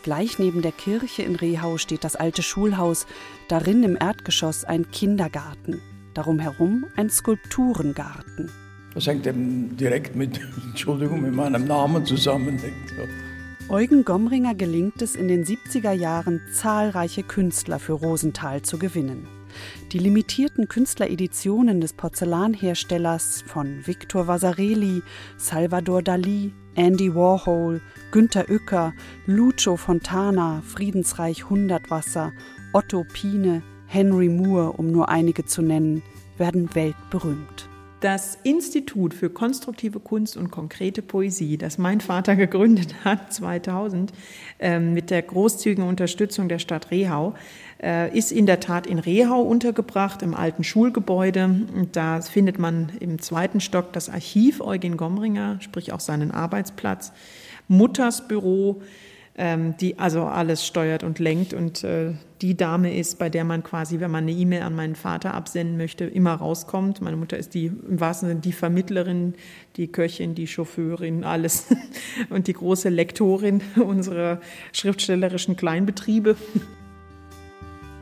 [0.02, 3.06] Gleich neben der Kirche in Rehau steht das alte Schulhaus,
[3.48, 5.82] darin im Erdgeschoss ein Kindergarten,
[6.18, 8.50] darum herum ein Skulpturengarten.
[8.92, 12.60] Das hängt eben direkt mit, Entschuldigung, mit meinem Namen zusammen.
[13.68, 19.28] Eugen Gomringer gelingt es in den 70er Jahren, zahlreiche Künstler für Rosenthal zu gewinnen.
[19.92, 25.02] Die limitierten Künstlereditionen des Porzellanherstellers von Victor Vasarely,
[25.36, 28.92] Salvador Dali, Andy Warhol, Günter Uecker,
[29.26, 32.32] Lucio Fontana, Friedensreich Hundertwasser,
[32.72, 36.02] Otto Pine, Henry Moore, um nur einige zu nennen,
[36.36, 37.68] werden weltberühmt.
[38.00, 44.12] Das Institut für konstruktive Kunst und konkrete Poesie, das mein Vater gegründet hat 2000
[44.60, 47.34] äh, mit der großzügigen Unterstützung der Stadt Rehau,
[47.82, 51.66] äh, ist in der Tat in Rehau untergebracht, im alten Schulgebäude.
[51.90, 57.12] Da findet man im zweiten Stock das Archiv Eugen Gomringer, sprich auch seinen Arbeitsplatz,
[57.66, 58.80] Mutters Büro,
[59.38, 63.62] ähm, die also alles steuert und lenkt und äh, die Dame ist, bei der man
[63.62, 67.00] quasi, wenn man eine E-Mail an meinen Vater absenden möchte, immer rauskommt.
[67.00, 69.34] Meine Mutter ist die im wahrsten Sinne die Vermittlerin,
[69.76, 71.66] die Köchin, die Chauffeurin, alles
[72.30, 74.40] und die große Lektorin unserer
[74.72, 76.36] schriftstellerischen Kleinbetriebe.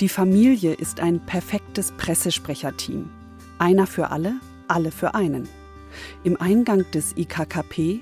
[0.01, 3.11] Die Familie ist ein perfektes Pressesprecherteam.
[3.59, 4.37] Einer für alle,
[4.68, 5.49] alle für einen.
[6.25, 8.01] Im Eingang des IKKP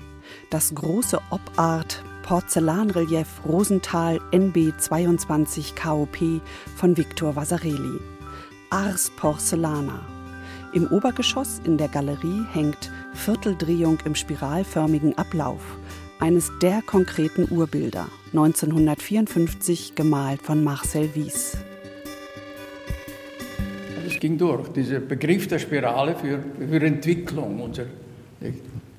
[0.49, 6.41] das große Obart Porzellanrelief Rosenthal NB 22 KOP
[6.75, 7.99] von Victor Vasarely.
[8.71, 9.99] Ars Porcellana.
[10.73, 15.61] Im Obergeschoss in der Galerie hängt Vierteldrehung im spiralförmigen Ablauf,
[16.19, 21.55] eines der konkreten Urbilder, 1954 gemalt von Marcel Wies
[24.25, 24.69] ging durch.
[24.69, 27.61] Dieser Begriff der Spirale für, für Entwicklung.
[27.61, 27.85] Unser,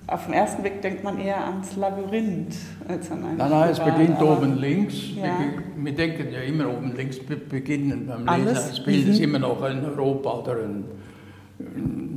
[0.08, 2.54] Auf den ersten Blick denkt man eher ans Labyrinth
[2.86, 4.94] als an ein Nein, nein, es beginnt oben links.
[5.16, 5.36] Ja.
[5.76, 8.46] Wir denken ja immer oben links be- beginnen beim Alles?
[8.54, 8.68] Lesen.
[8.70, 9.12] Das Bild Mhm.
[9.12, 10.84] ist immer noch in Europa oder in,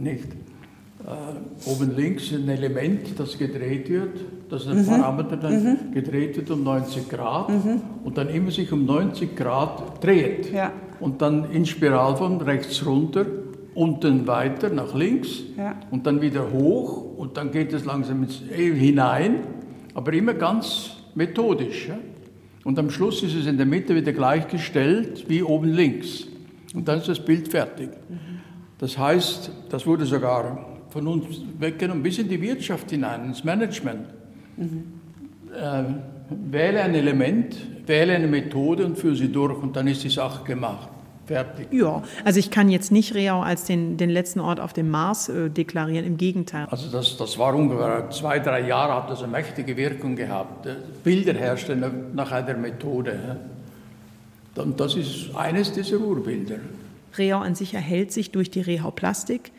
[0.03, 0.25] nicht.
[1.05, 5.01] Äh, oben links ein Element, das gedreht wird, das ist ein Mhm.
[5.01, 5.91] Parameter, dann Mhm.
[5.91, 7.81] gedreht wird um 90 Grad Mhm.
[8.03, 10.51] und dann immer sich um 90 Grad dreht.
[10.53, 10.71] Ja.
[10.99, 13.25] Und dann in Spiralform rechts runter,
[13.79, 15.75] unten weiter nach links Ja.
[15.89, 19.35] und dann wieder hoch und dann geht es langsam ins, eh, hinein,
[19.93, 21.87] aber immer ganz methodisch.
[21.87, 21.97] Ja?
[22.65, 26.27] Und am Schluss ist es in der Mitte wieder gleichgestellt wie oben links.
[26.75, 27.89] Und dann ist das Bild fertig.
[28.77, 34.07] Das heißt, das wurde sogar von uns weggenommen bis in die Wirtschaft hinein, ins Management.
[34.57, 35.83] Äh,
[36.51, 37.55] wähle ein Element,
[37.87, 40.89] wähle eine Methode und führe sie durch und dann ist die Sache gemacht.
[41.29, 41.71] Fertig.
[41.71, 45.29] Ja, also ich kann jetzt nicht Reau als den, den letzten Ort auf dem Mars
[45.29, 46.65] äh, deklarieren, im Gegenteil.
[46.71, 50.65] Also das, das war ungefähr zwei, drei Jahre, hat das eine mächtige Wirkung gehabt.
[50.65, 53.37] Äh, Bilder herstellen nach einer Methode.
[54.55, 56.55] Und das ist eines dieser Urbilder.
[57.15, 59.51] Reau an sich erhält sich durch die Rehau Plastik.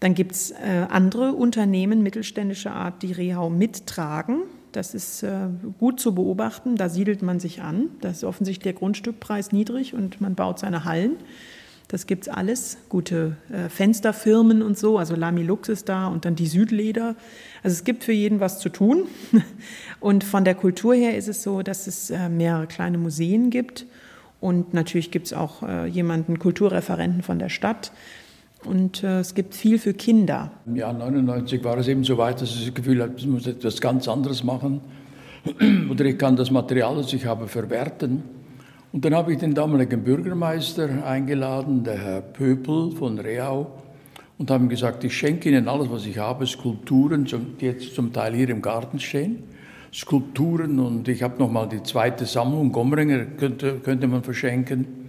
[0.00, 4.42] Dann gibt es äh, andere Unternehmen mittelständischer Art, die Rehau mittragen.
[4.72, 6.76] Das ist äh, gut zu beobachten.
[6.76, 7.90] Da siedelt man sich an.
[8.00, 11.16] Da ist offensichtlich der Grundstückpreis niedrig und man baut seine Hallen.
[11.88, 12.78] Das gibt's alles.
[12.88, 14.96] Gute äh, Fensterfirmen und so.
[14.96, 17.16] Also Lamilux ist da und dann die Südleder.
[17.62, 19.04] Also es gibt für jeden was zu tun.
[20.00, 23.86] Und von der Kultur her ist es so, dass es äh, mehrere kleine Museen gibt.
[24.40, 27.92] Und natürlich gibt es auch jemanden, Kulturreferenten von der Stadt.
[28.64, 30.52] Und äh, es gibt viel für Kinder.
[30.66, 33.46] Im Jahr 99 war es eben so weit, dass ich das Gefühl hatte, ich muss
[33.46, 34.80] etwas ganz anderes machen.
[35.90, 38.22] Oder ich kann das Material, das ich habe, verwerten.
[38.92, 43.78] Und dann habe ich den damaligen Bürgermeister eingeladen, der Herr Pöpel von Reau,
[44.38, 47.26] und habe ihm gesagt, ich schenke Ihnen alles, was ich habe, Skulpturen,
[47.60, 49.44] die jetzt zum Teil hier im Garten stehen.
[49.92, 55.01] Skulpturen und ich habe nochmal die zweite Sammlung, Gomringer könnte, könnte man verschenken.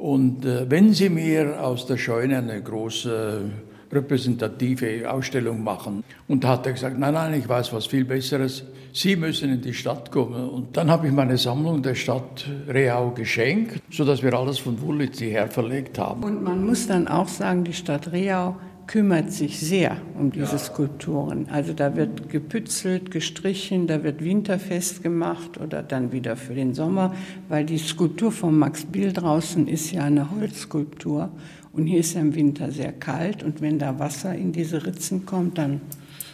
[0.00, 3.50] Und äh, wenn Sie mir aus der Scheune eine große
[3.92, 6.04] repräsentative Ausstellung machen.
[6.28, 8.64] Und da hat er gesagt, nein, nein, ich weiß was viel Besseres.
[8.92, 10.48] Sie müssen in die Stadt kommen.
[10.48, 15.18] Und dann habe ich meine Sammlung der Stadt Reau geschenkt, sodass wir alles von Wulitz
[15.18, 16.22] hierher verlegt haben.
[16.24, 18.56] Und man muss dann auch sagen, die Stadt Reau
[18.90, 21.46] kümmert sich sehr um diese Skulpturen.
[21.48, 27.14] Also da wird gepützelt, gestrichen, da wird Winterfest gemacht oder dann wieder für den Sommer,
[27.48, 31.30] weil die Skulptur von Max Biel draußen ist ja eine Holzskulptur
[31.72, 35.24] und hier ist ja im Winter sehr kalt und wenn da Wasser in diese Ritzen
[35.24, 35.82] kommt, dann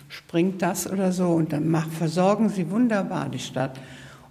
[0.09, 3.79] springt das oder so und dann mach, versorgen sie wunderbar die Stadt.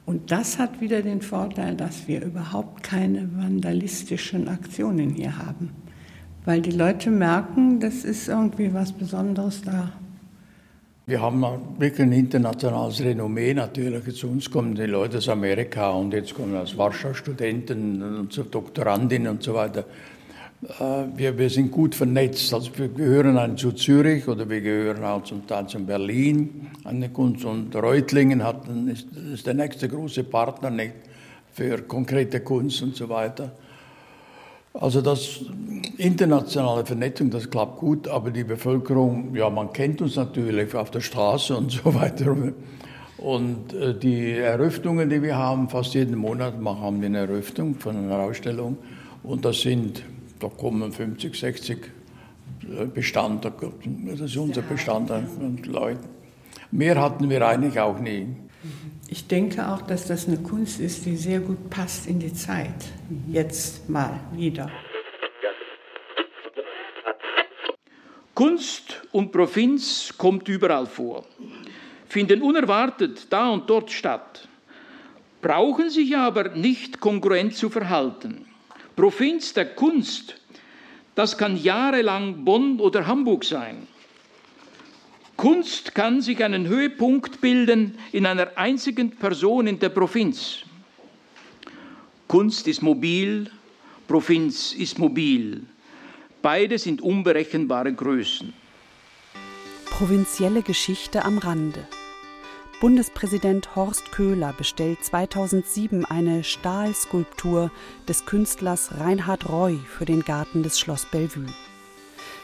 [0.07, 5.84] Und das hat wieder den Vorteil, dass wir überhaupt keine vandalistischen Aktionen hier haben.
[6.45, 9.91] Weil die Leute merken, das ist irgendwie was Besonderes da.
[11.07, 11.43] Wir haben
[11.77, 14.15] wirklich ein internationales Renommee natürlich.
[14.15, 18.43] Zu uns kommen die Leute aus Amerika und jetzt kommen aus Warschau Studenten und so
[18.43, 19.85] Doktorandinnen und so weiter.
[20.79, 22.53] Äh, Wir, wir sind gut vernetzt.
[22.53, 26.67] Also wir gehören einen zu Zürich oder wir gehören auch zum Teil zu Berlin.
[26.83, 30.71] Eine Kunst und Reutlingen hat, ist, ist der nächste große Partner
[31.53, 33.51] für konkrete Kunst und so weiter.
[34.79, 35.39] Also das
[35.97, 41.01] internationale Vernetzung, das klappt gut, aber die Bevölkerung, ja, man kennt uns natürlich auf der
[41.01, 42.35] Straße und so weiter.
[43.17, 47.95] Und äh, die Eröffnungen, die wir haben, fast jeden Monat machen wir eine Eröffnung von
[47.95, 48.77] einer Ausstellung.
[49.23, 50.03] Und das sind,
[50.39, 51.77] da kommen 50, 60
[52.93, 56.07] Bestand, das ist unser Bestand an Leuten.
[56.71, 58.27] Mehr hatten wir eigentlich auch nie.
[59.07, 62.73] Ich denke auch, dass das eine Kunst ist, die sehr gut passt in die Zeit.
[63.27, 64.71] Jetzt mal wieder.
[68.33, 71.23] Kunst und Provinz kommt überall vor,
[72.09, 74.49] finden unerwartet da und dort statt,
[75.41, 78.45] brauchen sich aber nicht kongruent zu verhalten.
[78.97, 80.35] Provinz der Kunst,
[81.15, 83.87] das kann jahrelang Bonn oder Hamburg sein.
[85.37, 90.59] Kunst kann sich einen Höhepunkt bilden in einer einzigen Person in der Provinz.
[92.27, 93.51] Kunst ist mobil,
[94.07, 95.63] Provinz ist mobil.
[96.41, 98.53] Beide sind unberechenbare Größen.
[99.85, 101.87] Provinzielle Geschichte am Rande.
[102.81, 107.71] Bundespräsident Horst Köhler bestellt 2007 eine Stahlskulptur
[108.07, 111.47] des Künstlers Reinhard Roy für den Garten des Schloss Bellevue.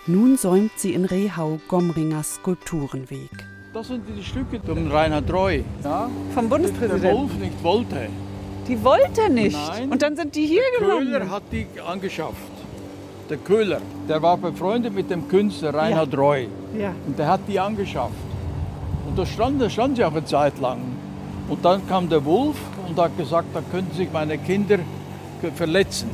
[0.08, 3.30] Nun säumt sie in Rehau Gomringers Skulpturenweg.
[3.72, 5.64] Das sind die Stücke von Reinhard Roy.
[5.84, 6.10] Ja?
[6.34, 7.04] Vom Bundespräsidenten?
[7.04, 8.10] Der Wolf nicht wollte.
[8.68, 9.56] Die wollte nicht.
[9.70, 9.92] Nein.
[9.92, 11.20] Und dann sind die hier gelandet.
[11.20, 12.36] Köhler hat die angeschafft.
[13.30, 13.80] Der Köhler,
[14.10, 16.48] der war befreundet mit dem Künstler Reinhard Roy.
[16.76, 16.96] Ja.
[17.06, 18.12] Und der hat die angeschafft.
[19.08, 20.80] Und da stand, da stand sie auch eine Zeit lang.
[21.48, 24.80] Und dann kam der Wolf und hat gesagt, da könnten sich meine Kinder
[25.56, 26.10] verletzen.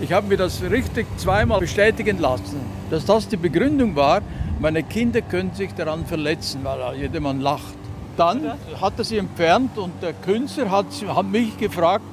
[0.00, 4.22] Ich habe mir das richtig zweimal bestätigen lassen, dass das die Begründung war,
[4.60, 7.74] meine Kinder können sich daran verletzen, weil jedermann lacht.
[8.16, 12.04] Dann hat er sie entfernt und der Künstler hat, hat mich gefragt,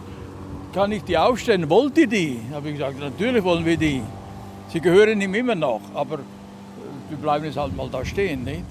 [0.73, 1.69] kann ich die aufstellen?
[1.69, 2.39] Wollt ihr die?
[2.53, 4.01] Habe ich gesagt, natürlich wollen wir die.
[4.69, 6.19] Sie gehören ihm immer noch, aber
[7.09, 8.43] wir bleiben jetzt halt mal da stehen.
[8.43, 8.63] Nicht?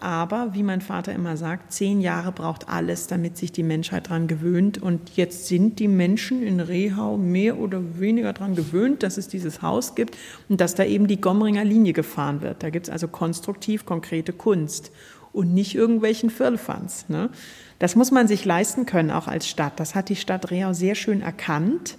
[0.00, 4.28] Aber, wie mein Vater immer sagt, zehn Jahre braucht alles, damit sich die Menschheit daran
[4.28, 4.78] gewöhnt.
[4.78, 9.62] Und jetzt sind die Menschen in Rehau mehr oder weniger daran gewöhnt, dass es dieses
[9.62, 10.16] Haus gibt
[10.48, 12.62] und dass da eben die Gomringer Linie gefahren wird.
[12.62, 14.92] Da gibt es also konstruktiv konkrete Kunst
[15.32, 17.08] und nicht irgendwelchen Firlefanz.
[17.08, 17.30] Ne?
[17.78, 19.78] Das muss man sich leisten können, auch als Stadt.
[19.80, 21.98] Das hat die Stadt Rehau sehr schön erkannt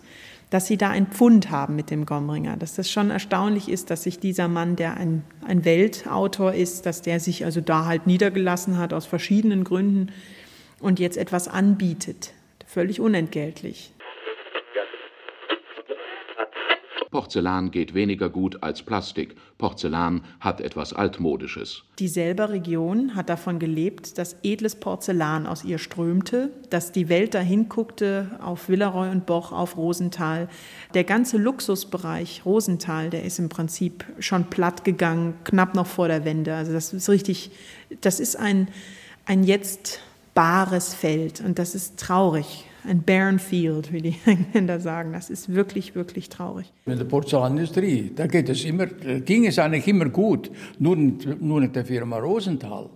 [0.50, 2.58] dass sie da ein Pfund haben mit dem Gomringer.
[2.58, 7.02] Dass das schon erstaunlich ist, dass sich dieser Mann, der ein, ein Weltautor ist, dass
[7.02, 10.12] der sich also da halt niedergelassen hat aus verschiedenen Gründen
[10.80, 12.34] und jetzt etwas anbietet.
[12.66, 13.93] Völlig unentgeltlich.
[17.12, 19.36] Porzellan geht weniger gut als Plastik.
[19.57, 21.84] Porzellan hat etwas Altmodisches.
[21.97, 27.68] Dieselbe Region hat davon gelebt, dass edles Porzellan aus ihr strömte, dass die Welt dahin
[27.68, 30.49] guckte auf Villeroy und Boch, auf Rosenthal.
[30.93, 36.26] Der ganze Luxusbereich Rosenthal, der ist im Prinzip schon platt gegangen, knapp noch vor der
[36.26, 36.53] Wende.
[36.53, 37.49] Also das ist richtig,
[38.01, 38.68] das ist ein,
[39.26, 39.99] ein jetzt
[40.36, 45.13] bares Feld und das ist traurig ein barren field, wie die Engländer sagen.
[45.13, 46.71] Das ist wirklich, wirklich traurig.
[46.86, 51.75] In der Porzellanindustrie, da geht es immer, ging es eigentlich immer gut, nur, nur mit
[51.75, 52.89] der Firma Rosenthal.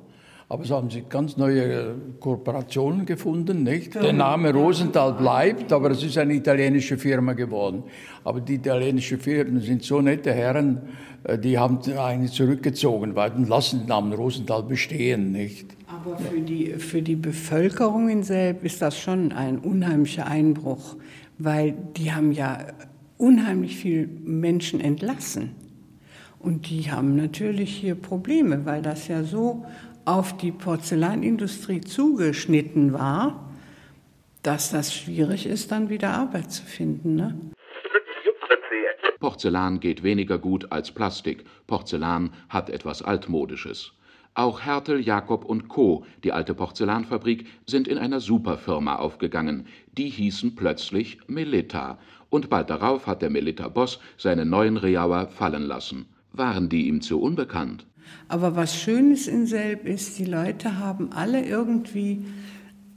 [0.49, 3.95] Aber so haben sie ganz neue äh, Kooperationen gefunden, nicht?
[3.95, 7.83] Der Name Rosenthal bleibt, aber es ist eine italienische Firma geworden.
[8.23, 10.81] Aber die italienischen Firmen sind so nette Herren,
[11.23, 15.75] äh, die haben eigentlich zurückgezogen, weil dann lassen den Namen Rosenthal bestehen, nicht?
[16.05, 20.97] Aber für die, für die Bevölkerung in Selb ist das schon ein unheimlicher Einbruch,
[21.37, 22.67] weil die haben ja
[23.17, 25.55] unheimlich viele Menschen entlassen.
[26.39, 29.65] Und die haben natürlich hier Probleme, weil das ja so
[30.03, 33.53] auf die Porzellanindustrie zugeschnitten war,
[34.41, 37.15] dass das schwierig ist, dann wieder Arbeit zu finden.
[37.15, 37.39] Ne?
[39.21, 41.45] Porzellan geht weniger gut als Plastik.
[41.65, 43.93] Porzellan hat etwas Altmodisches.
[44.35, 49.67] Auch Hertel, Jakob und Co., die alte Porzellanfabrik, sind in einer Superfirma aufgegangen.
[49.95, 51.99] Die hießen plötzlich Melitta.
[52.29, 56.07] Und bald darauf hat der Melitta-Boss seine neuen Reauer fallen lassen.
[56.31, 57.85] Waren die ihm zu unbekannt?
[58.27, 62.25] Aber was Schönes in Selb ist, die Leute haben alle irgendwie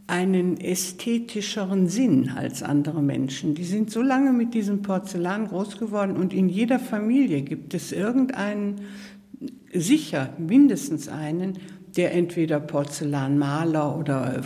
[0.06, 3.54] einen ästhetischeren Sinn als andere Menschen.
[3.54, 7.90] Die sind so lange mit diesem Porzellan groß geworden und in jeder Familie gibt es
[7.90, 8.76] irgendeinen
[9.80, 11.58] sicher mindestens einen,
[11.96, 14.42] der entweder Porzellanmaler oder äh,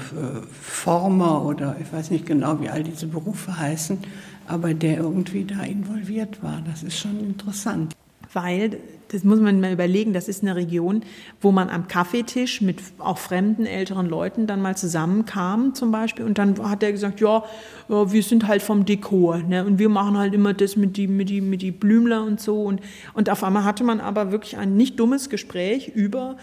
[0.52, 3.98] Former oder ich weiß nicht genau, wie all diese Berufe heißen,
[4.46, 6.62] aber der irgendwie da involviert war.
[6.66, 7.94] Das ist schon interessant.
[8.32, 8.78] Weil
[9.12, 11.02] das muss man mal überlegen, das ist eine Region,
[11.40, 16.38] wo man am Kaffeetisch mit auch fremden älteren Leuten dann mal zusammenkam zum Beispiel und
[16.38, 17.42] dann hat er gesagt, ja,
[17.88, 19.64] wir sind halt vom Dekor ne?
[19.64, 22.62] und wir machen halt immer das mit die, mit die, mit die Blümler und so
[22.62, 22.80] und,
[23.14, 26.36] und auf einmal hatte man aber wirklich ein nicht dummes Gespräch über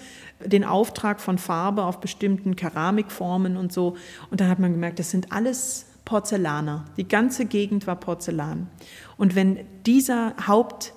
[0.44, 3.96] den Auftrag von Farbe auf bestimmten Keramikformen und so
[4.30, 6.86] und dann hat man gemerkt, das sind alles Porzellaner.
[6.96, 8.68] Die ganze Gegend war Porzellan.
[9.18, 10.94] Und wenn dieser Haupt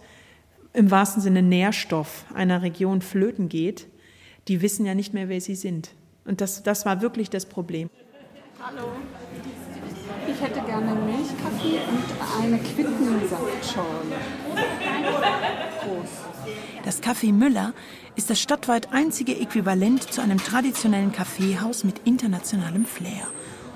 [0.73, 3.87] im wahrsten Sinne Nährstoff einer Region flöten geht,
[4.49, 5.91] die wissen ja nicht mehr, wer sie sind.
[6.25, 7.91] Und das, das war wirklich das Problem.
[8.63, 8.89] Hallo.
[10.29, 14.17] Ich hätte gerne Milchkaffee und eine Quittensaftschorle.
[15.81, 16.11] Groß.
[16.85, 17.73] Das Café Müller
[18.17, 23.27] ist das stadtweit einzige Äquivalent zu einem traditionellen Kaffeehaus mit internationalem Flair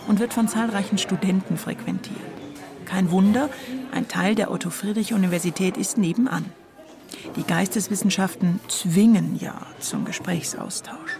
[0.06, 2.18] und wird von zahlreichen Studenten frequentiert.
[2.84, 3.48] Kein Wunder,
[3.92, 6.44] ein Teil der Otto-Friedrich-Universität ist nebenan.
[7.36, 11.18] Die Geisteswissenschaften zwingen ja zum Gesprächsaustausch.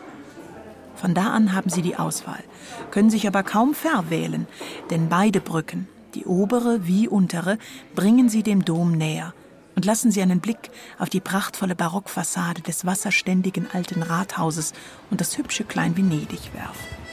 [0.94, 2.42] Von da an haben sie die Auswahl,
[2.90, 4.46] können sich aber kaum verwählen,
[4.90, 7.58] denn beide Brücken, die obere wie untere,
[7.94, 9.34] bringen sie dem Dom näher
[9.74, 14.72] und lassen sie einen Blick auf die prachtvolle Barockfassade des wasserständigen alten Rathauses
[15.10, 17.03] und das hübsche Klein Venedig werfen.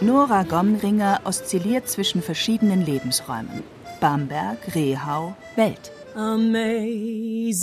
[0.00, 3.62] Nora Gomringer oszilliert zwischen verschiedenen Lebensräumen.
[4.00, 5.92] Bamberg, Rehau, Welt.
[6.14, 7.54] Amazing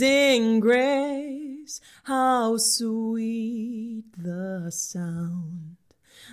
[0.59, 5.77] grace, how sweet the sound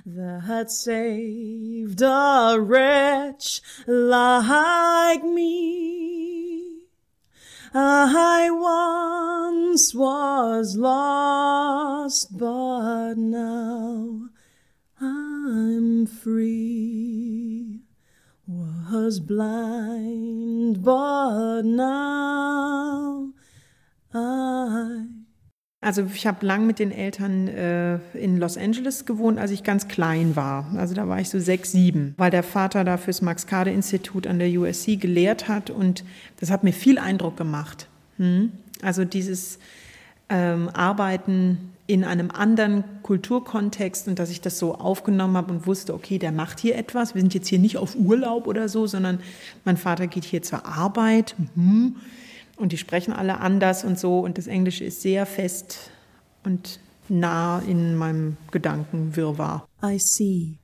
[0.07, 6.85] that saved a wretch like me.
[7.75, 14.29] I once was lost, but now
[15.01, 17.81] I'm free.
[18.47, 23.33] Was blind, but now
[24.15, 25.19] I
[25.81, 29.87] Also ich habe lang mit den Eltern äh, in Los Angeles gewohnt, als ich ganz
[29.87, 30.75] klein war.
[30.77, 34.49] Also da war ich so sechs, sieben, weil der Vater da fürs Max-Kade-Institut an der
[34.49, 36.05] USC gelehrt hat und
[36.41, 37.89] das hat mir viel Eindruck gemacht.
[38.17, 38.53] Hm?
[38.83, 39.61] Also dieses
[40.29, 45.95] ähm, Arbeiten in einem anderen Kulturkontext und dass ich das so aufgenommen habe und wusste,
[45.95, 47.15] okay, der macht hier etwas.
[47.15, 49.21] Wir sind jetzt hier nicht auf Urlaub oder so, sondern
[49.65, 51.35] mein Vater geht hier zur Arbeit.
[51.55, 51.97] Mhm
[52.59, 55.91] und die sprechen alle anders und so und das Englische ist sehr fest
[56.45, 59.67] und nah in meinem Gedankenwirrwarr.
[59.83, 60.59] I see.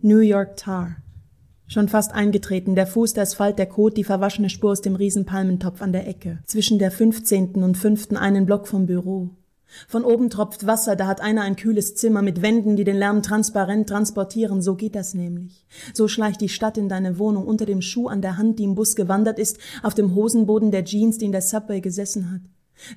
[0.00, 0.96] New York Tar.
[1.74, 5.82] Schon fast eingetreten, der Fuß, der Asphalt, der Kot, die verwaschene Spur aus dem Riesenpalmentopf
[5.82, 6.38] an der Ecke.
[6.46, 7.64] Zwischen der 15.
[7.64, 8.12] und 5.
[8.12, 9.30] einen Block vom Büro.
[9.88, 13.22] Von oben tropft Wasser, da hat einer ein kühles Zimmer mit Wänden, die den Lärm
[13.22, 14.62] transparent transportieren.
[14.62, 15.66] So geht das nämlich.
[15.94, 18.76] So schleicht die Stadt in deine Wohnung unter dem Schuh an der Hand, die im
[18.76, 22.42] Bus gewandert ist, auf dem Hosenboden der Jeans, die in der Subway gesessen hat.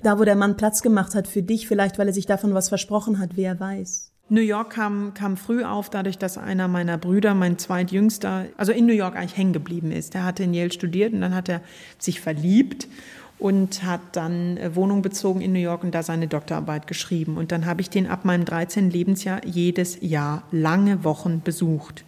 [0.04, 2.68] Da, wo der Mann Platz gemacht hat für dich, vielleicht weil er sich davon was
[2.68, 4.12] versprochen hat, wer weiß.
[4.30, 8.86] New York kam, kam früh auf, dadurch, dass einer meiner Brüder, mein zweitjüngster, also in
[8.86, 10.14] New York eigentlich hängen geblieben ist.
[10.14, 11.62] Der hatte in Yale studiert und dann hat er
[11.98, 12.88] sich verliebt
[13.38, 17.38] und hat dann äh, Wohnung bezogen in New York und da seine Doktorarbeit geschrieben.
[17.38, 18.90] Und dann habe ich den ab meinem 13.
[18.90, 22.04] Lebensjahr jedes Jahr lange Wochen besucht.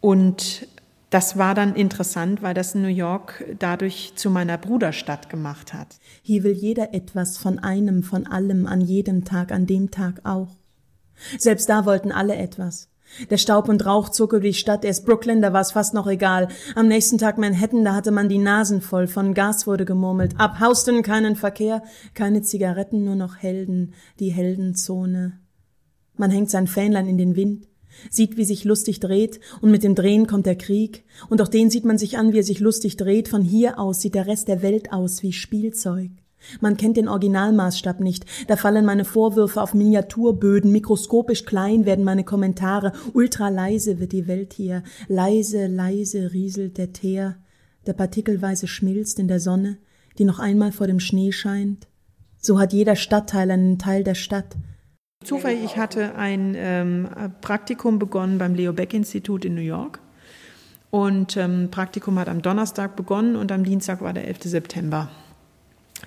[0.00, 0.68] Und
[1.10, 5.98] das war dann interessant, weil das New York dadurch zu meiner Bruderstadt gemacht hat.
[6.22, 10.48] Hier will jeder etwas von einem, von allem, an jedem Tag, an dem Tag auch.
[11.38, 12.88] Selbst da wollten alle etwas.
[13.30, 16.06] Der Staub und Rauch zog über die Stadt, erst Brooklyn, da war es fast noch
[16.06, 16.48] egal.
[16.74, 20.34] Am nächsten Tag Manhattan, da hatte man die Nasen voll, von Gas wurde gemurmelt.
[20.38, 21.82] Ab Houston keinen Verkehr,
[22.14, 25.38] keine Zigaretten, nur noch Helden, die Heldenzone.
[26.16, 27.68] Man hängt sein Fähnlein in den Wind,
[28.10, 31.70] sieht, wie sich lustig dreht, und mit dem Drehen kommt der Krieg, und auch den
[31.70, 34.48] sieht man sich an, wie er sich lustig dreht, von hier aus sieht der Rest
[34.48, 36.10] der Welt aus wie Spielzeug.
[36.60, 38.24] Man kennt den Originalmaßstab nicht.
[38.48, 44.26] Da fallen meine Vorwürfe auf Miniaturböden, mikroskopisch klein werden meine Kommentare, ultra leise wird die
[44.26, 47.36] Welt hier, leise, leise rieselt der Teer,
[47.86, 49.78] der partikelweise schmilzt in der Sonne,
[50.18, 51.88] die noch einmal vor dem Schnee scheint.
[52.38, 54.56] So hat jeder Stadtteil einen Teil der Stadt.
[55.24, 57.08] Zufällig, ich hatte ein ähm,
[57.40, 60.00] Praktikum begonnen beim Leo Beck Institut in New York.
[60.90, 64.44] Und ähm, Praktikum hat am Donnerstag begonnen und am Dienstag war der 11.
[64.44, 65.10] September.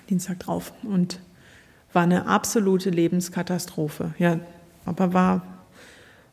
[0.08, 1.20] Dienstag drauf und
[1.92, 4.14] war eine absolute Lebenskatastrophe.
[4.18, 4.38] Ja,
[4.86, 5.42] aber war,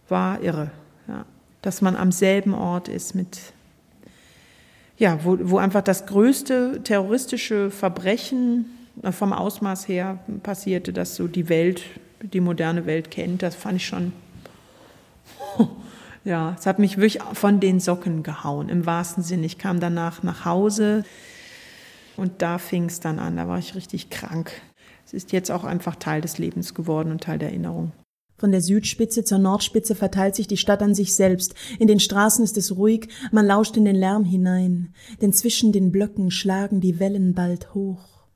[0.09, 0.71] war irre,
[1.07, 1.25] ja,
[1.61, 3.39] dass man am selben Ort ist mit,
[4.97, 8.65] ja, wo, wo einfach das größte terroristische Verbrechen
[9.03, 11.81] äh, vom Ausmaß her passierte, das so die Welt,
[12.21, 13.43] die moderne Welt kennt.
[13.43, 14.13] Das fand ich schon,
[16.23, 19.45] ja, es hat mich wirklich von den Socken gehauen, im wahrsten Sinne.
[19.45, 21.03] Ich kam danach nach Hause.
[22.17, 24.51] Und da fing es dann an, da war ich richtig krank.
[25.05, 27.93] Es ist jetzt auch einfach Teil des Lebens geworden und Teil der Erinnerung.
[28.37, 31.55] Von der Südspitze zur Nordspitze verteilt sich die Stadt an sich selbst.
[31.79, 35.91] In den Straßen ist es ruhig, man lauscht in den Lärm hinein, denn zwischen den
[35.91, 38.27] Blöcken schlagen die Wellen bald hoch.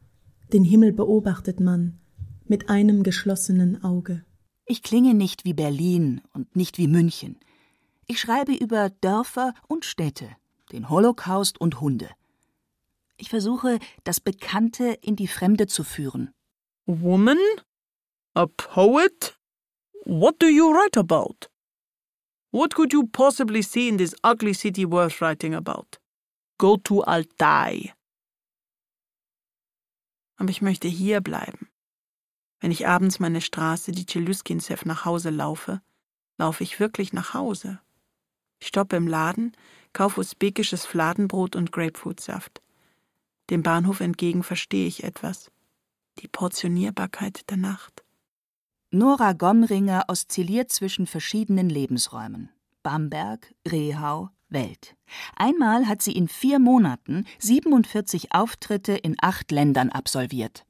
[0.54, 2.00] Den Himmel beobachtet man
[2.46, 4.26] mit einem geschlossenen Auge.
[4.66, 7.38] Ich klinge nicht wie Berlin und nicht wie München.
[8.08, 10.28] Ich schreibe über Dörfer und Städte,
[10.72, 12.10] den Holocaust und Hunde.
[13.22, 16.34] Ich versuche, das Bekannte in die Fremde zu führen.
[16.88, 17.38] Woman?
[18.34, 19.38] A poet?
[20.06, 21.48] What do you write about?
[22.52, 26.00] What could you possibly see in this ugly city worth writing about?
[26.58, 27.94] Go to Altai.
[30.38, 31.70] Aber ich möchte hier bleiben.
[32.60, 35.84] Wenn ich abends meine Straße, die Cheluskinsev, nach Hause laufe,
[36.40, 37.80] laufe ich wirklich nach Hause.
[38.60, 39.56] Ich stoppe im Laden,
[39.94, 42.64] kaufe usbekisches Fladenbrot und Grapefruitsaft.
[43.52, 45.52] Dem Bahnhof entgegen verstehe ich etwas.
[46.20, 48.04] Die Portionierbarkeit der Nacht.
[48.92, 52.50] Nora Gomringer oszilliert zwischen verschiedenen Lebensräumen.
[52.82, 54.96] Bamberg, Rehau, Welt.
[55.36, 60.66] Einmal hat sie in vier Monaten 47 Auftritte in acht Ländern absolviert.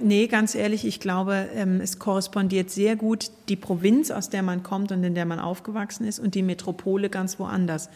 [0.00, 4.62] Nee, ganz ehrlich, ich glaube, ähm, es korrespondiert sehr gut die Provinz, aus der man
[4.62, 7.90] kommt und in der man aufgewachsen ist, und die Metropole ganz woanders.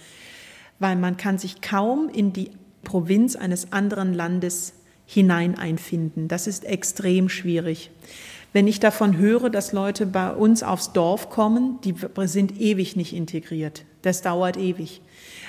[0.79, 2.51] Weil man kann sich kaum in die
[2.87, 4.73] Provinz eines anderen Landes
[5.05, 6.29] hinein einfinden.
[6.29, 7.91] Das ist extrem schwierig.
[8.53, 13.13] Wenn ich davon höre, dass Leute bei uns aufs Dorf kommen, die sind ewig nicht
[13.13, 13.85] integriert.
[14.03, 15.03] Das dauert ewig.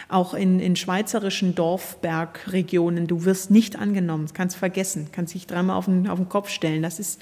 [0.09, 5.85] Auch in, in schweizerischen Dorfbergregionen, du wirst nicht angenommen, kannst vergessen, kannst dich dreimal auf
[5.85, 6.81] den, auf den Kopf stellen.
[6.81, 7.21] Das ist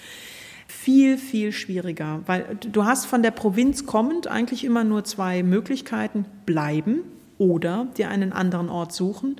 [0.67, 6.25] viel, viel schwieriger, weil du hast von der Provinz kommend eigentlich immer nur zwei Möglichkeiten,
[6.45, 7.01] bleiben
[7.37, 9.35] oder dir einen anderen Ort suchen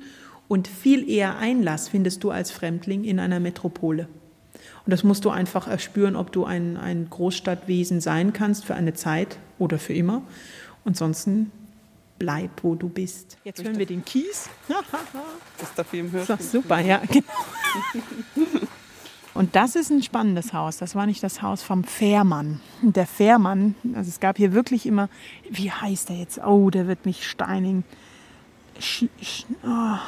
[0.48, 4.08] und viel eher Einlass findest du als Fremdling in einer Metropole.
[4.84, 8.94] Und das musst du einfach erspüren, ob du ein, ein Großstadtwesen sein kannst für eine
[8.94, 10.22] Zeit oder für immer.
[10.84, 11.50] Und ansonsten
[12.18, 13.36] bleib, wo du bist.
[13.44, 14.48] Jetzt hören wir den Kies.
[15.58, 16.36] das darf ich im Hörspiel.
[16.36, 17.26] Das ist doch super, ja, genau.
[19.34, 20.78] Und das ist ein spannendes Haus.
[20.78, 22.60] Das war nicht das Haus vom Fährmann.
[22.80, 25.10] Und der Fährmann, also es gab hier wirklich immer,
[25.50, 26.38] wie heißt der jetzt?
[26.38, 27.84] Oh, der wird mich steinigen.
[28.78, 29.98] Sch, sch, oh.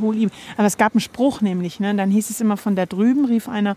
[0.00, 0.30] Hol ihm.
[0.56, 1.94] Aber es gab einen Spruch nämlich, ne?
[1.94, 3.76] dann hieß es immer von da drüben, rief einer,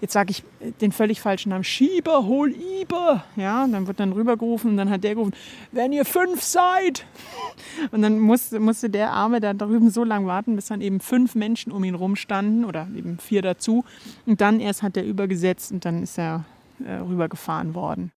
[0.00, 0.44] jetzt sage ich
[0.80, 3.24] den völlig falschen Namen, Schieber, hol Iber.
[3.36, 5.34] Ja, dann wird dann rübergerufen und dann hat der gerufen,
[5.72, 7.06] wenn ihr fünf seid.
[7.90, 11.34] Und dann musste, musste der Arme da drüben so lange warten, bis dann eben fünf
[11.34, 13.84] Menschen um ihn rumstanden oder eben vier dazu.
[14.26, 16.44] Und dann erst hat er übergesetzt und dann ist er
[16.84, 18.12] äh, rübergefahren worden.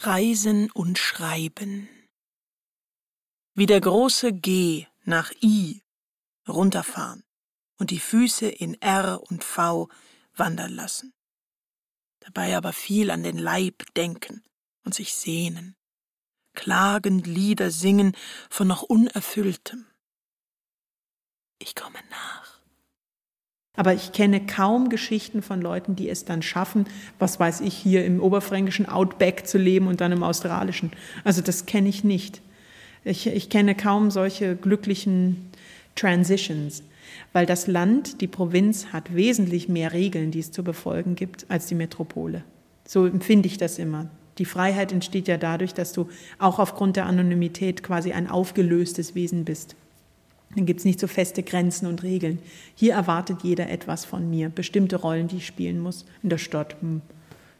[0.00, 1.88] Reisen und Schreiben.
[3.54, 5.80] Wie der große G nach I
[6.48, 7.24] runterfahren
[7.78, 9.88] und die Füße in R und V
[10.34, 11.12] wandern lassen.
[12.20, 14.42] Dabei aber viel an den Leib denken
[14.84, 15.76] und sich sehnen,
[16.54, 18.16] klagend Lieder singen
[18.50, 19.86] von noch Unerfülltem.
[21.58, 22.56] Ich komme nach.
[23.76, 26.86] Aber ich kenne kaum Geschichten von Leuten, die es dann schaffen,
[27.18, 30.92] was weiß ich, hier im oberfränkischen Outback zu leben und dann im australischen.
[31.24, 32.40] Also das kenne ich nicht.
[33.04, 35.52] Ich, ich kenne kaum solche glücklichen
[35.96, 36.82] Transitions,
[37.32, 41.66] weil das Land, die Provinz, hat wesentlich mehr Regeln, die es zu befolgen gibt, als
[41.66, 42.44] die Metropole.
[42.86, 44.08] So empfinde ich das immer.
[44.38, 49.44] Die Freiheit entsteht ja dadurch, dass du auch aufgrund der Anonymität quasi ein aufgelöstes Wesen
[49.44, 49.74] bist.
[50.54, 52.38] Dann gibt es nicht so feste Grenzen und Regeln.
[52.74, 56.04] Hier erwartet jeder etwas von mir, bestimmte Rollen, die ich spielen muss.
[56.22, 57.02] In der Stadt, hm,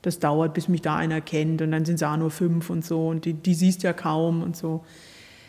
[0.03, 2.85] das dauert, bis mich da einer kennt und dann sind es auch nur fünf und
[2.85, 4.85] so und die, die siehst ja kaum und so.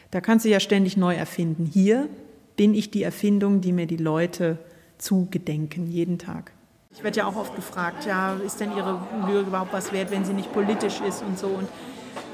[0.10, 1.66] Da kannst du ja ständig neu erfinden.
[1.66, 2.10] Hier
[2.58, 4.58] bin ich die Erfindung, die mir die Leute
[4.98, 6.52] zugedenken, jeden Tag.
[6.92, 10.26] Ich werde ja auch oft gefragt, ja, ist denn Ihre Lyrik überhaupt was wert, wenn
[10.26, 11.48] sie nicht politisch ist und so.
[11.48, 11.70] Und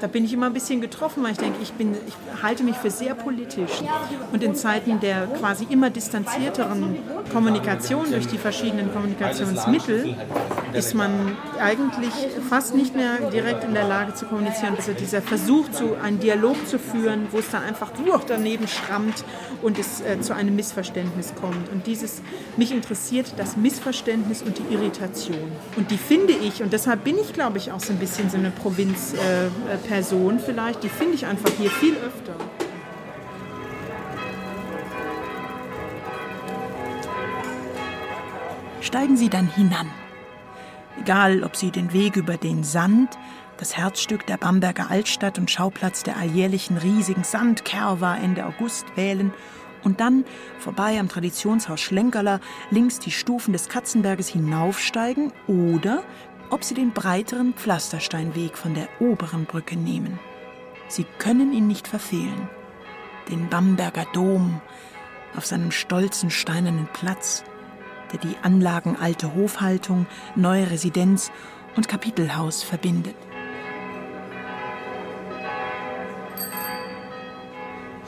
[0.04, 2.76] da bin ich immer ein bisschen getroffen, weil ich denke, ich, bin, ich halte mich
[2.76, 3.70] für sehr politisch.
[4.34, 6.98] Und in Zeiten der quasi immer distanzierteren
[7.32, 10.14] Kommunikation durch die verschiedenen Kommunikationsmittel
[10.74, 12.12] ist man eigentlich
[12.50, 14.74] fast nicht mehr direkt in der Lage zu kommunizieren.
[14.76, 19.24] Also dieser Versuch, zu, einen Dialog zu führen, wo es dann einfach durch daneben schrammt
[19.62, 21.70] und es äh, zu einem Missverständnis kommt.
[21.70, 22.20] Und dieses,
[22.58, 25.52] mich interessiert das Missverständnis und die Irritation.
[25.76, 28.36] Und die finde ich, und deshalb bin ich, glaube ich, auch so ein bisschen so
[28.36, 29.14] eine Provinz.
[29.14, 32.34] Äh, äh Person vielleicht, die finde ich einfach hier viel öfter.
[38.80, 39.88] Steigen Sie dann hinan.
[41.00, 43.16] Egal, ob Sie den Weg über den Sand,
[43.56, 49.32] das Herzstück der Bamberger Altstadt und Schauplatz der alljährlichen riesigen Sandkerwa Ende August wählen
[49.84, 50.24] und dann
[50.58, 52.40] vorbei am Traditionshaus Schlenkerler
[52.72, 56.02] links die Stufen des Katzenberges hinaufsteigen oder
[56.54, 60.20] ob sie den breiteren Pflastersteinweg von der oberen Brücke nehmen.
[60.86, 62.48] Sie können ihn nicht verfehlen.
[63.28, 64.60] Den Bamberger Dom
[65.36, 67.42] auf seinem stolzen steinernen Platz,
[68.12, 71.32] der die Anlagen alte Hofhaltung, neue Residenz
[71.74, 73.16] und Kapitelhaus verbindet.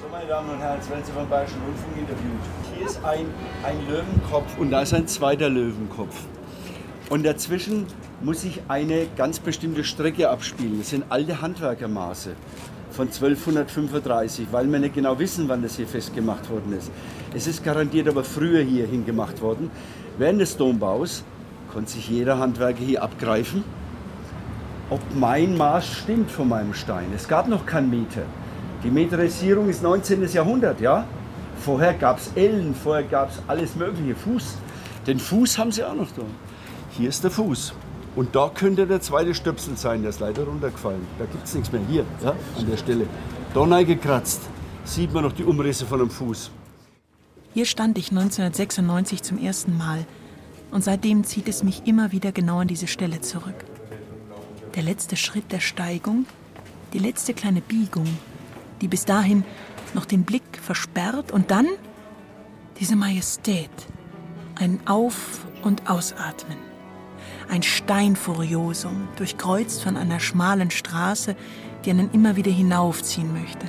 [0.00, 2.40] So, meine Damen und Herren, Sven Sie vom Bayerischen Rundfunk interviewt.
[2.76, 3.26] Hier ist ein,
[3.64, 6.14] ein Löwenkopf und da ist ein zweiter Löwenkopf.
[7.08, 7.86] Und dazwischen
[8.20, 10.78] muss sich eine ganz bestimmte Strecke abspielen.
[10.78, 12.30] Das sind alte Handwerkermaße
[12.90, 16.90] von 1235, weil wir nicht genau wissen, wann das hier festgemacht worden ist.
[17.32, 19.70] Es ist garantiert aber früher hier hingemacht worden.
[20.18, 21.22] Während des Dombaus
[21.72, 23.62] konnte sich jeder Handwerker hier abgreifen,
[24.90, 27.12] ob mein Maß stimmt von meinem Stein.
[27.14, 28.22] Es gab noch keinen Meter.
[28.82, 30.26] Die Meterisierung ist 19.
[30.32, 31.06] Jahrhundert, ja?
[31.60, 34.56] Vorher gab es Ellen, vorher gab es alles mögliche, Fuß.
[35.06, 36.22] Den Fuß haben sie auch noch da.
[36.96, 37.74] Hier ist der Fuß.
[38.14, 41.06] Und da könnte der zweite Stöpsel sein, der ist leider runtergefallen.
[41.18, 41.82] Da gibt es nichts mehr.
[41.86, 43.06] Hier, ja, an der Stelle.
[43.52, 44.40] Da gekratzt.
[44.84, 46.50] Sieht man noch die Umrisse von dem Fuß.
[47.52, 50.06] Hier stand ich 1996 zum ersten Mal.
[50.70, 53.64] Und seitdem zieht es mich immer wieder genau an diese Stelle zurück.
[54.74, 56.24] Der letzte Schritt der Steigung,
[56.94, 58.06] die letzte kleine Biegung,
[58.80, 59.44] die bis dahin
[59.92, 61.66] noch den Blick versperrt und dann
[62.80, 63.70] diese Majestät,
[64.54, 66.65] ein Auf- und Ausatmen
[67.48, 71.36] Ein Steinfuriosum, durchkreuzt von einer schmalen Straße,
[71.84, 73.66] die einen immer wieder hinaufziehen möchte.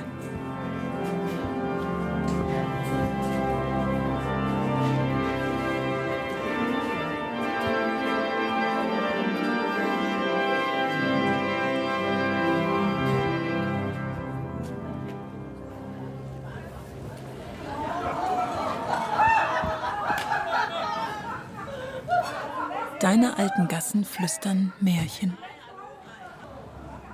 [23.08, 25.38] Deine alten Gassen flüstern Märchen.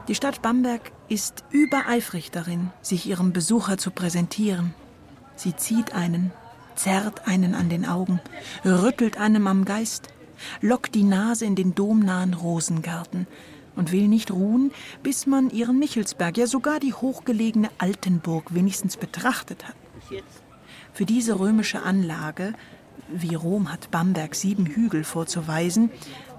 [0.09, 4.75] Die Stadt Bamberg ist übereifrig darin, sich ihrem Besucher zu präsentieren.
[5.37, 6.33] Sie zieht einen,
[6.75, 8.19] zerrt einen an den Augen,
[8.65, 10.09] rüttelt einem am Geist,
[10.61, 13.29] lockt die Nase in den domnahen Rosengarten
[13.77, 14.73] und will nicht ruhen,
[15.05, 19.77] bis man ihren Michelsberg, ja sogar die hochgelegene Altenburg wenigstens betrachtet hat.
[20.93, 22.53] Für diese römische Anlage
[23.09, 25.91] wie Rom hat Bamberg sieben Hügel vorzuweisen,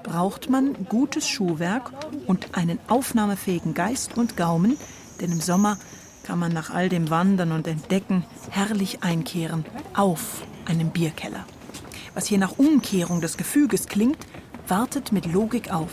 [0.03, 1.91] braucht man gutes Schuhwerk
[2.28, 4.78] und einen aufnahmefähigen Geist und Gaumen,
[5.22, 5.78] denn im Sommer
[6.24, 11.45] kann man nach all dem Wandern und Entdecken herrlich einkehren auf einem Bierkeller.
[12.14, 14.18] Was hier nach Umkehrung des Gefüges klingt,
[14.68, 15.91] wartet mit Logik auf.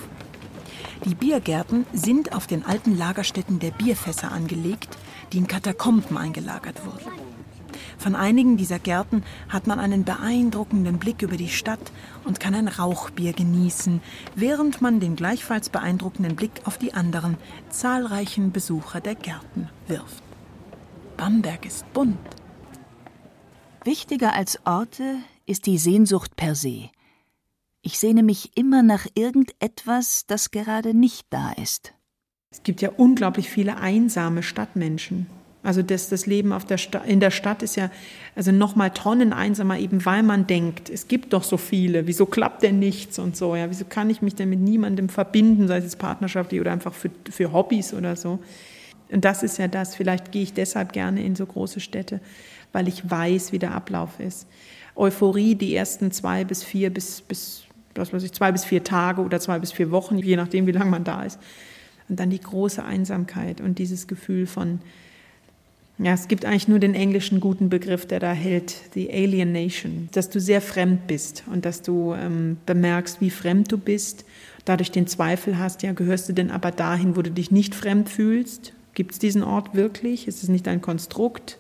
[1.04, 4.96] Die Biergärten sind auf den alten Lagerstätten der Bierfässer angelegt,
[5.32, 7.31] die in Katakomben eingelagert wurden.
[8.02, 11.92] Von einigen dieser Gärten hat man einen beeindruckenden Blick über die Stadt
[12.24, 14.00] und kann ein Rauchbier genießen,
[14.34, 17.36] während man den gleichfalls beeindruckenden Blick auf die anderen
[17.70, 20.24] zahlreichen Besucher der Gärten wirft.
[21.16, 22.18] Bamberg ist bunt.
[23.84, 26.90] Wichtiger als Orte ist die Sehnsucht per se.
[27.82, 31.94] Ich sehne mich immer nach irgendetwas, das gerade nicht da ist.
[32.50, 35.28] Es gibt ja unglaublich viele einsame Stadtmenschen.
[35.64, 37.90] Also das, das Leben auf der in der Stadt ist ja
[38.34, 42.26] also noch mal Tonnen einsamer, eben weil man denkt, es gibt doch so viele, wieso
[42.26, 45.78] klappt denn nichts und so, ja, wieso kann ich mich denn mit niemandem verbinden, sei
[45.78, 48.40] es partnerschaftlich oder einfach für, für Hobbys oder so.
[49.10, 52.20] Und das ist ja das, vielleicht gehe ich deshalb gerne in so große Städte,
[52.72, 54.48] weil ich weiß, wie der Ablauf ist.
[54.96, 59.22] Euphorie die ersten zwei bis vier bis, bis was weiß ich, zwei bis vier Tage
[59.22, 61.38] oder zwei bis vier Wochen, je nachdem, wie lange man da ist.
[62.08, 64.80] Und dann die große Einsamkeit und dieses Gefühl von,
[65.98, 70.30] ja, es gibt eigentlich nur den englischen guten Begriff, der da hält, the alienation, dass
[70.30, 74.24] du sehr fremd bist und dass du ähm, bemerkst, wie fremd du bist,
[74.64, 78.08] dadurch den Zweifel hast, ja, gehörst du denn aber dahin, wo du dich nicht fremd
[78.08, 78.72] fühlst?
[78.94, 80.28] Gibt es diesen Ort wirklich?
[80.28, 81.58] Ist es nicht ein Konstrukt?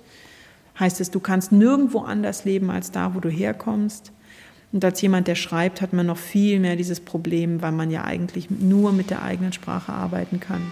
[0.78, 4.12] Heißt es, du kannst nirgendwo anders leben als da, wo du herkommst?
[4.72, 8.04] Und als jemand, der schreibt, hat man noch viel mehr dieses Problem, weil man ja
[8.04, 10.62] eigentlich nur mit der eigenen Sprache arbeiten kann.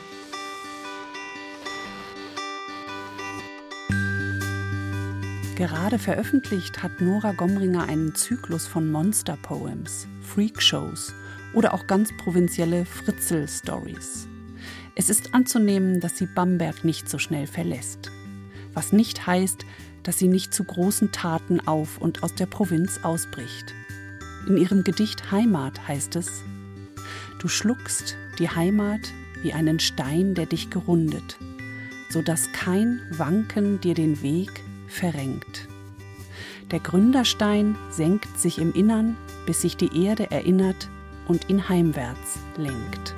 [5.61, 11.12] Gerade veröffentlicht hat Nora Gomringer einen Zyklus von Monster Poems, Freak Shows
[11.52, 14.26] oder auch ganz provinzielle Fritzel-Stories.
[14.96, 18.11] Es ist anzunehmen, dass sie Bamberg nicht so schnell verlässt.
[18.72, 19.66] Was nicht heißt,
[20.02, 23.74] dass sie nicht zu großen Taten auf und aus der Provinz ausbricht.
[24.48, 26.42] In ihrem Gedicht Heimat heißt es:
[27.38, 31.36] Du schluckst die Heimat wie einen Stein, der dich gerundet,
[32.08, 35.68] so dass kein Wanken dir den Weg verrenkt.
[36.70, 39.16] Der Gründerstein senkt sich im Innern,
[39.47, 40.88] bis sich die Erde erinnert
[41.26, 43.14] und ihn heimwärts lenkt.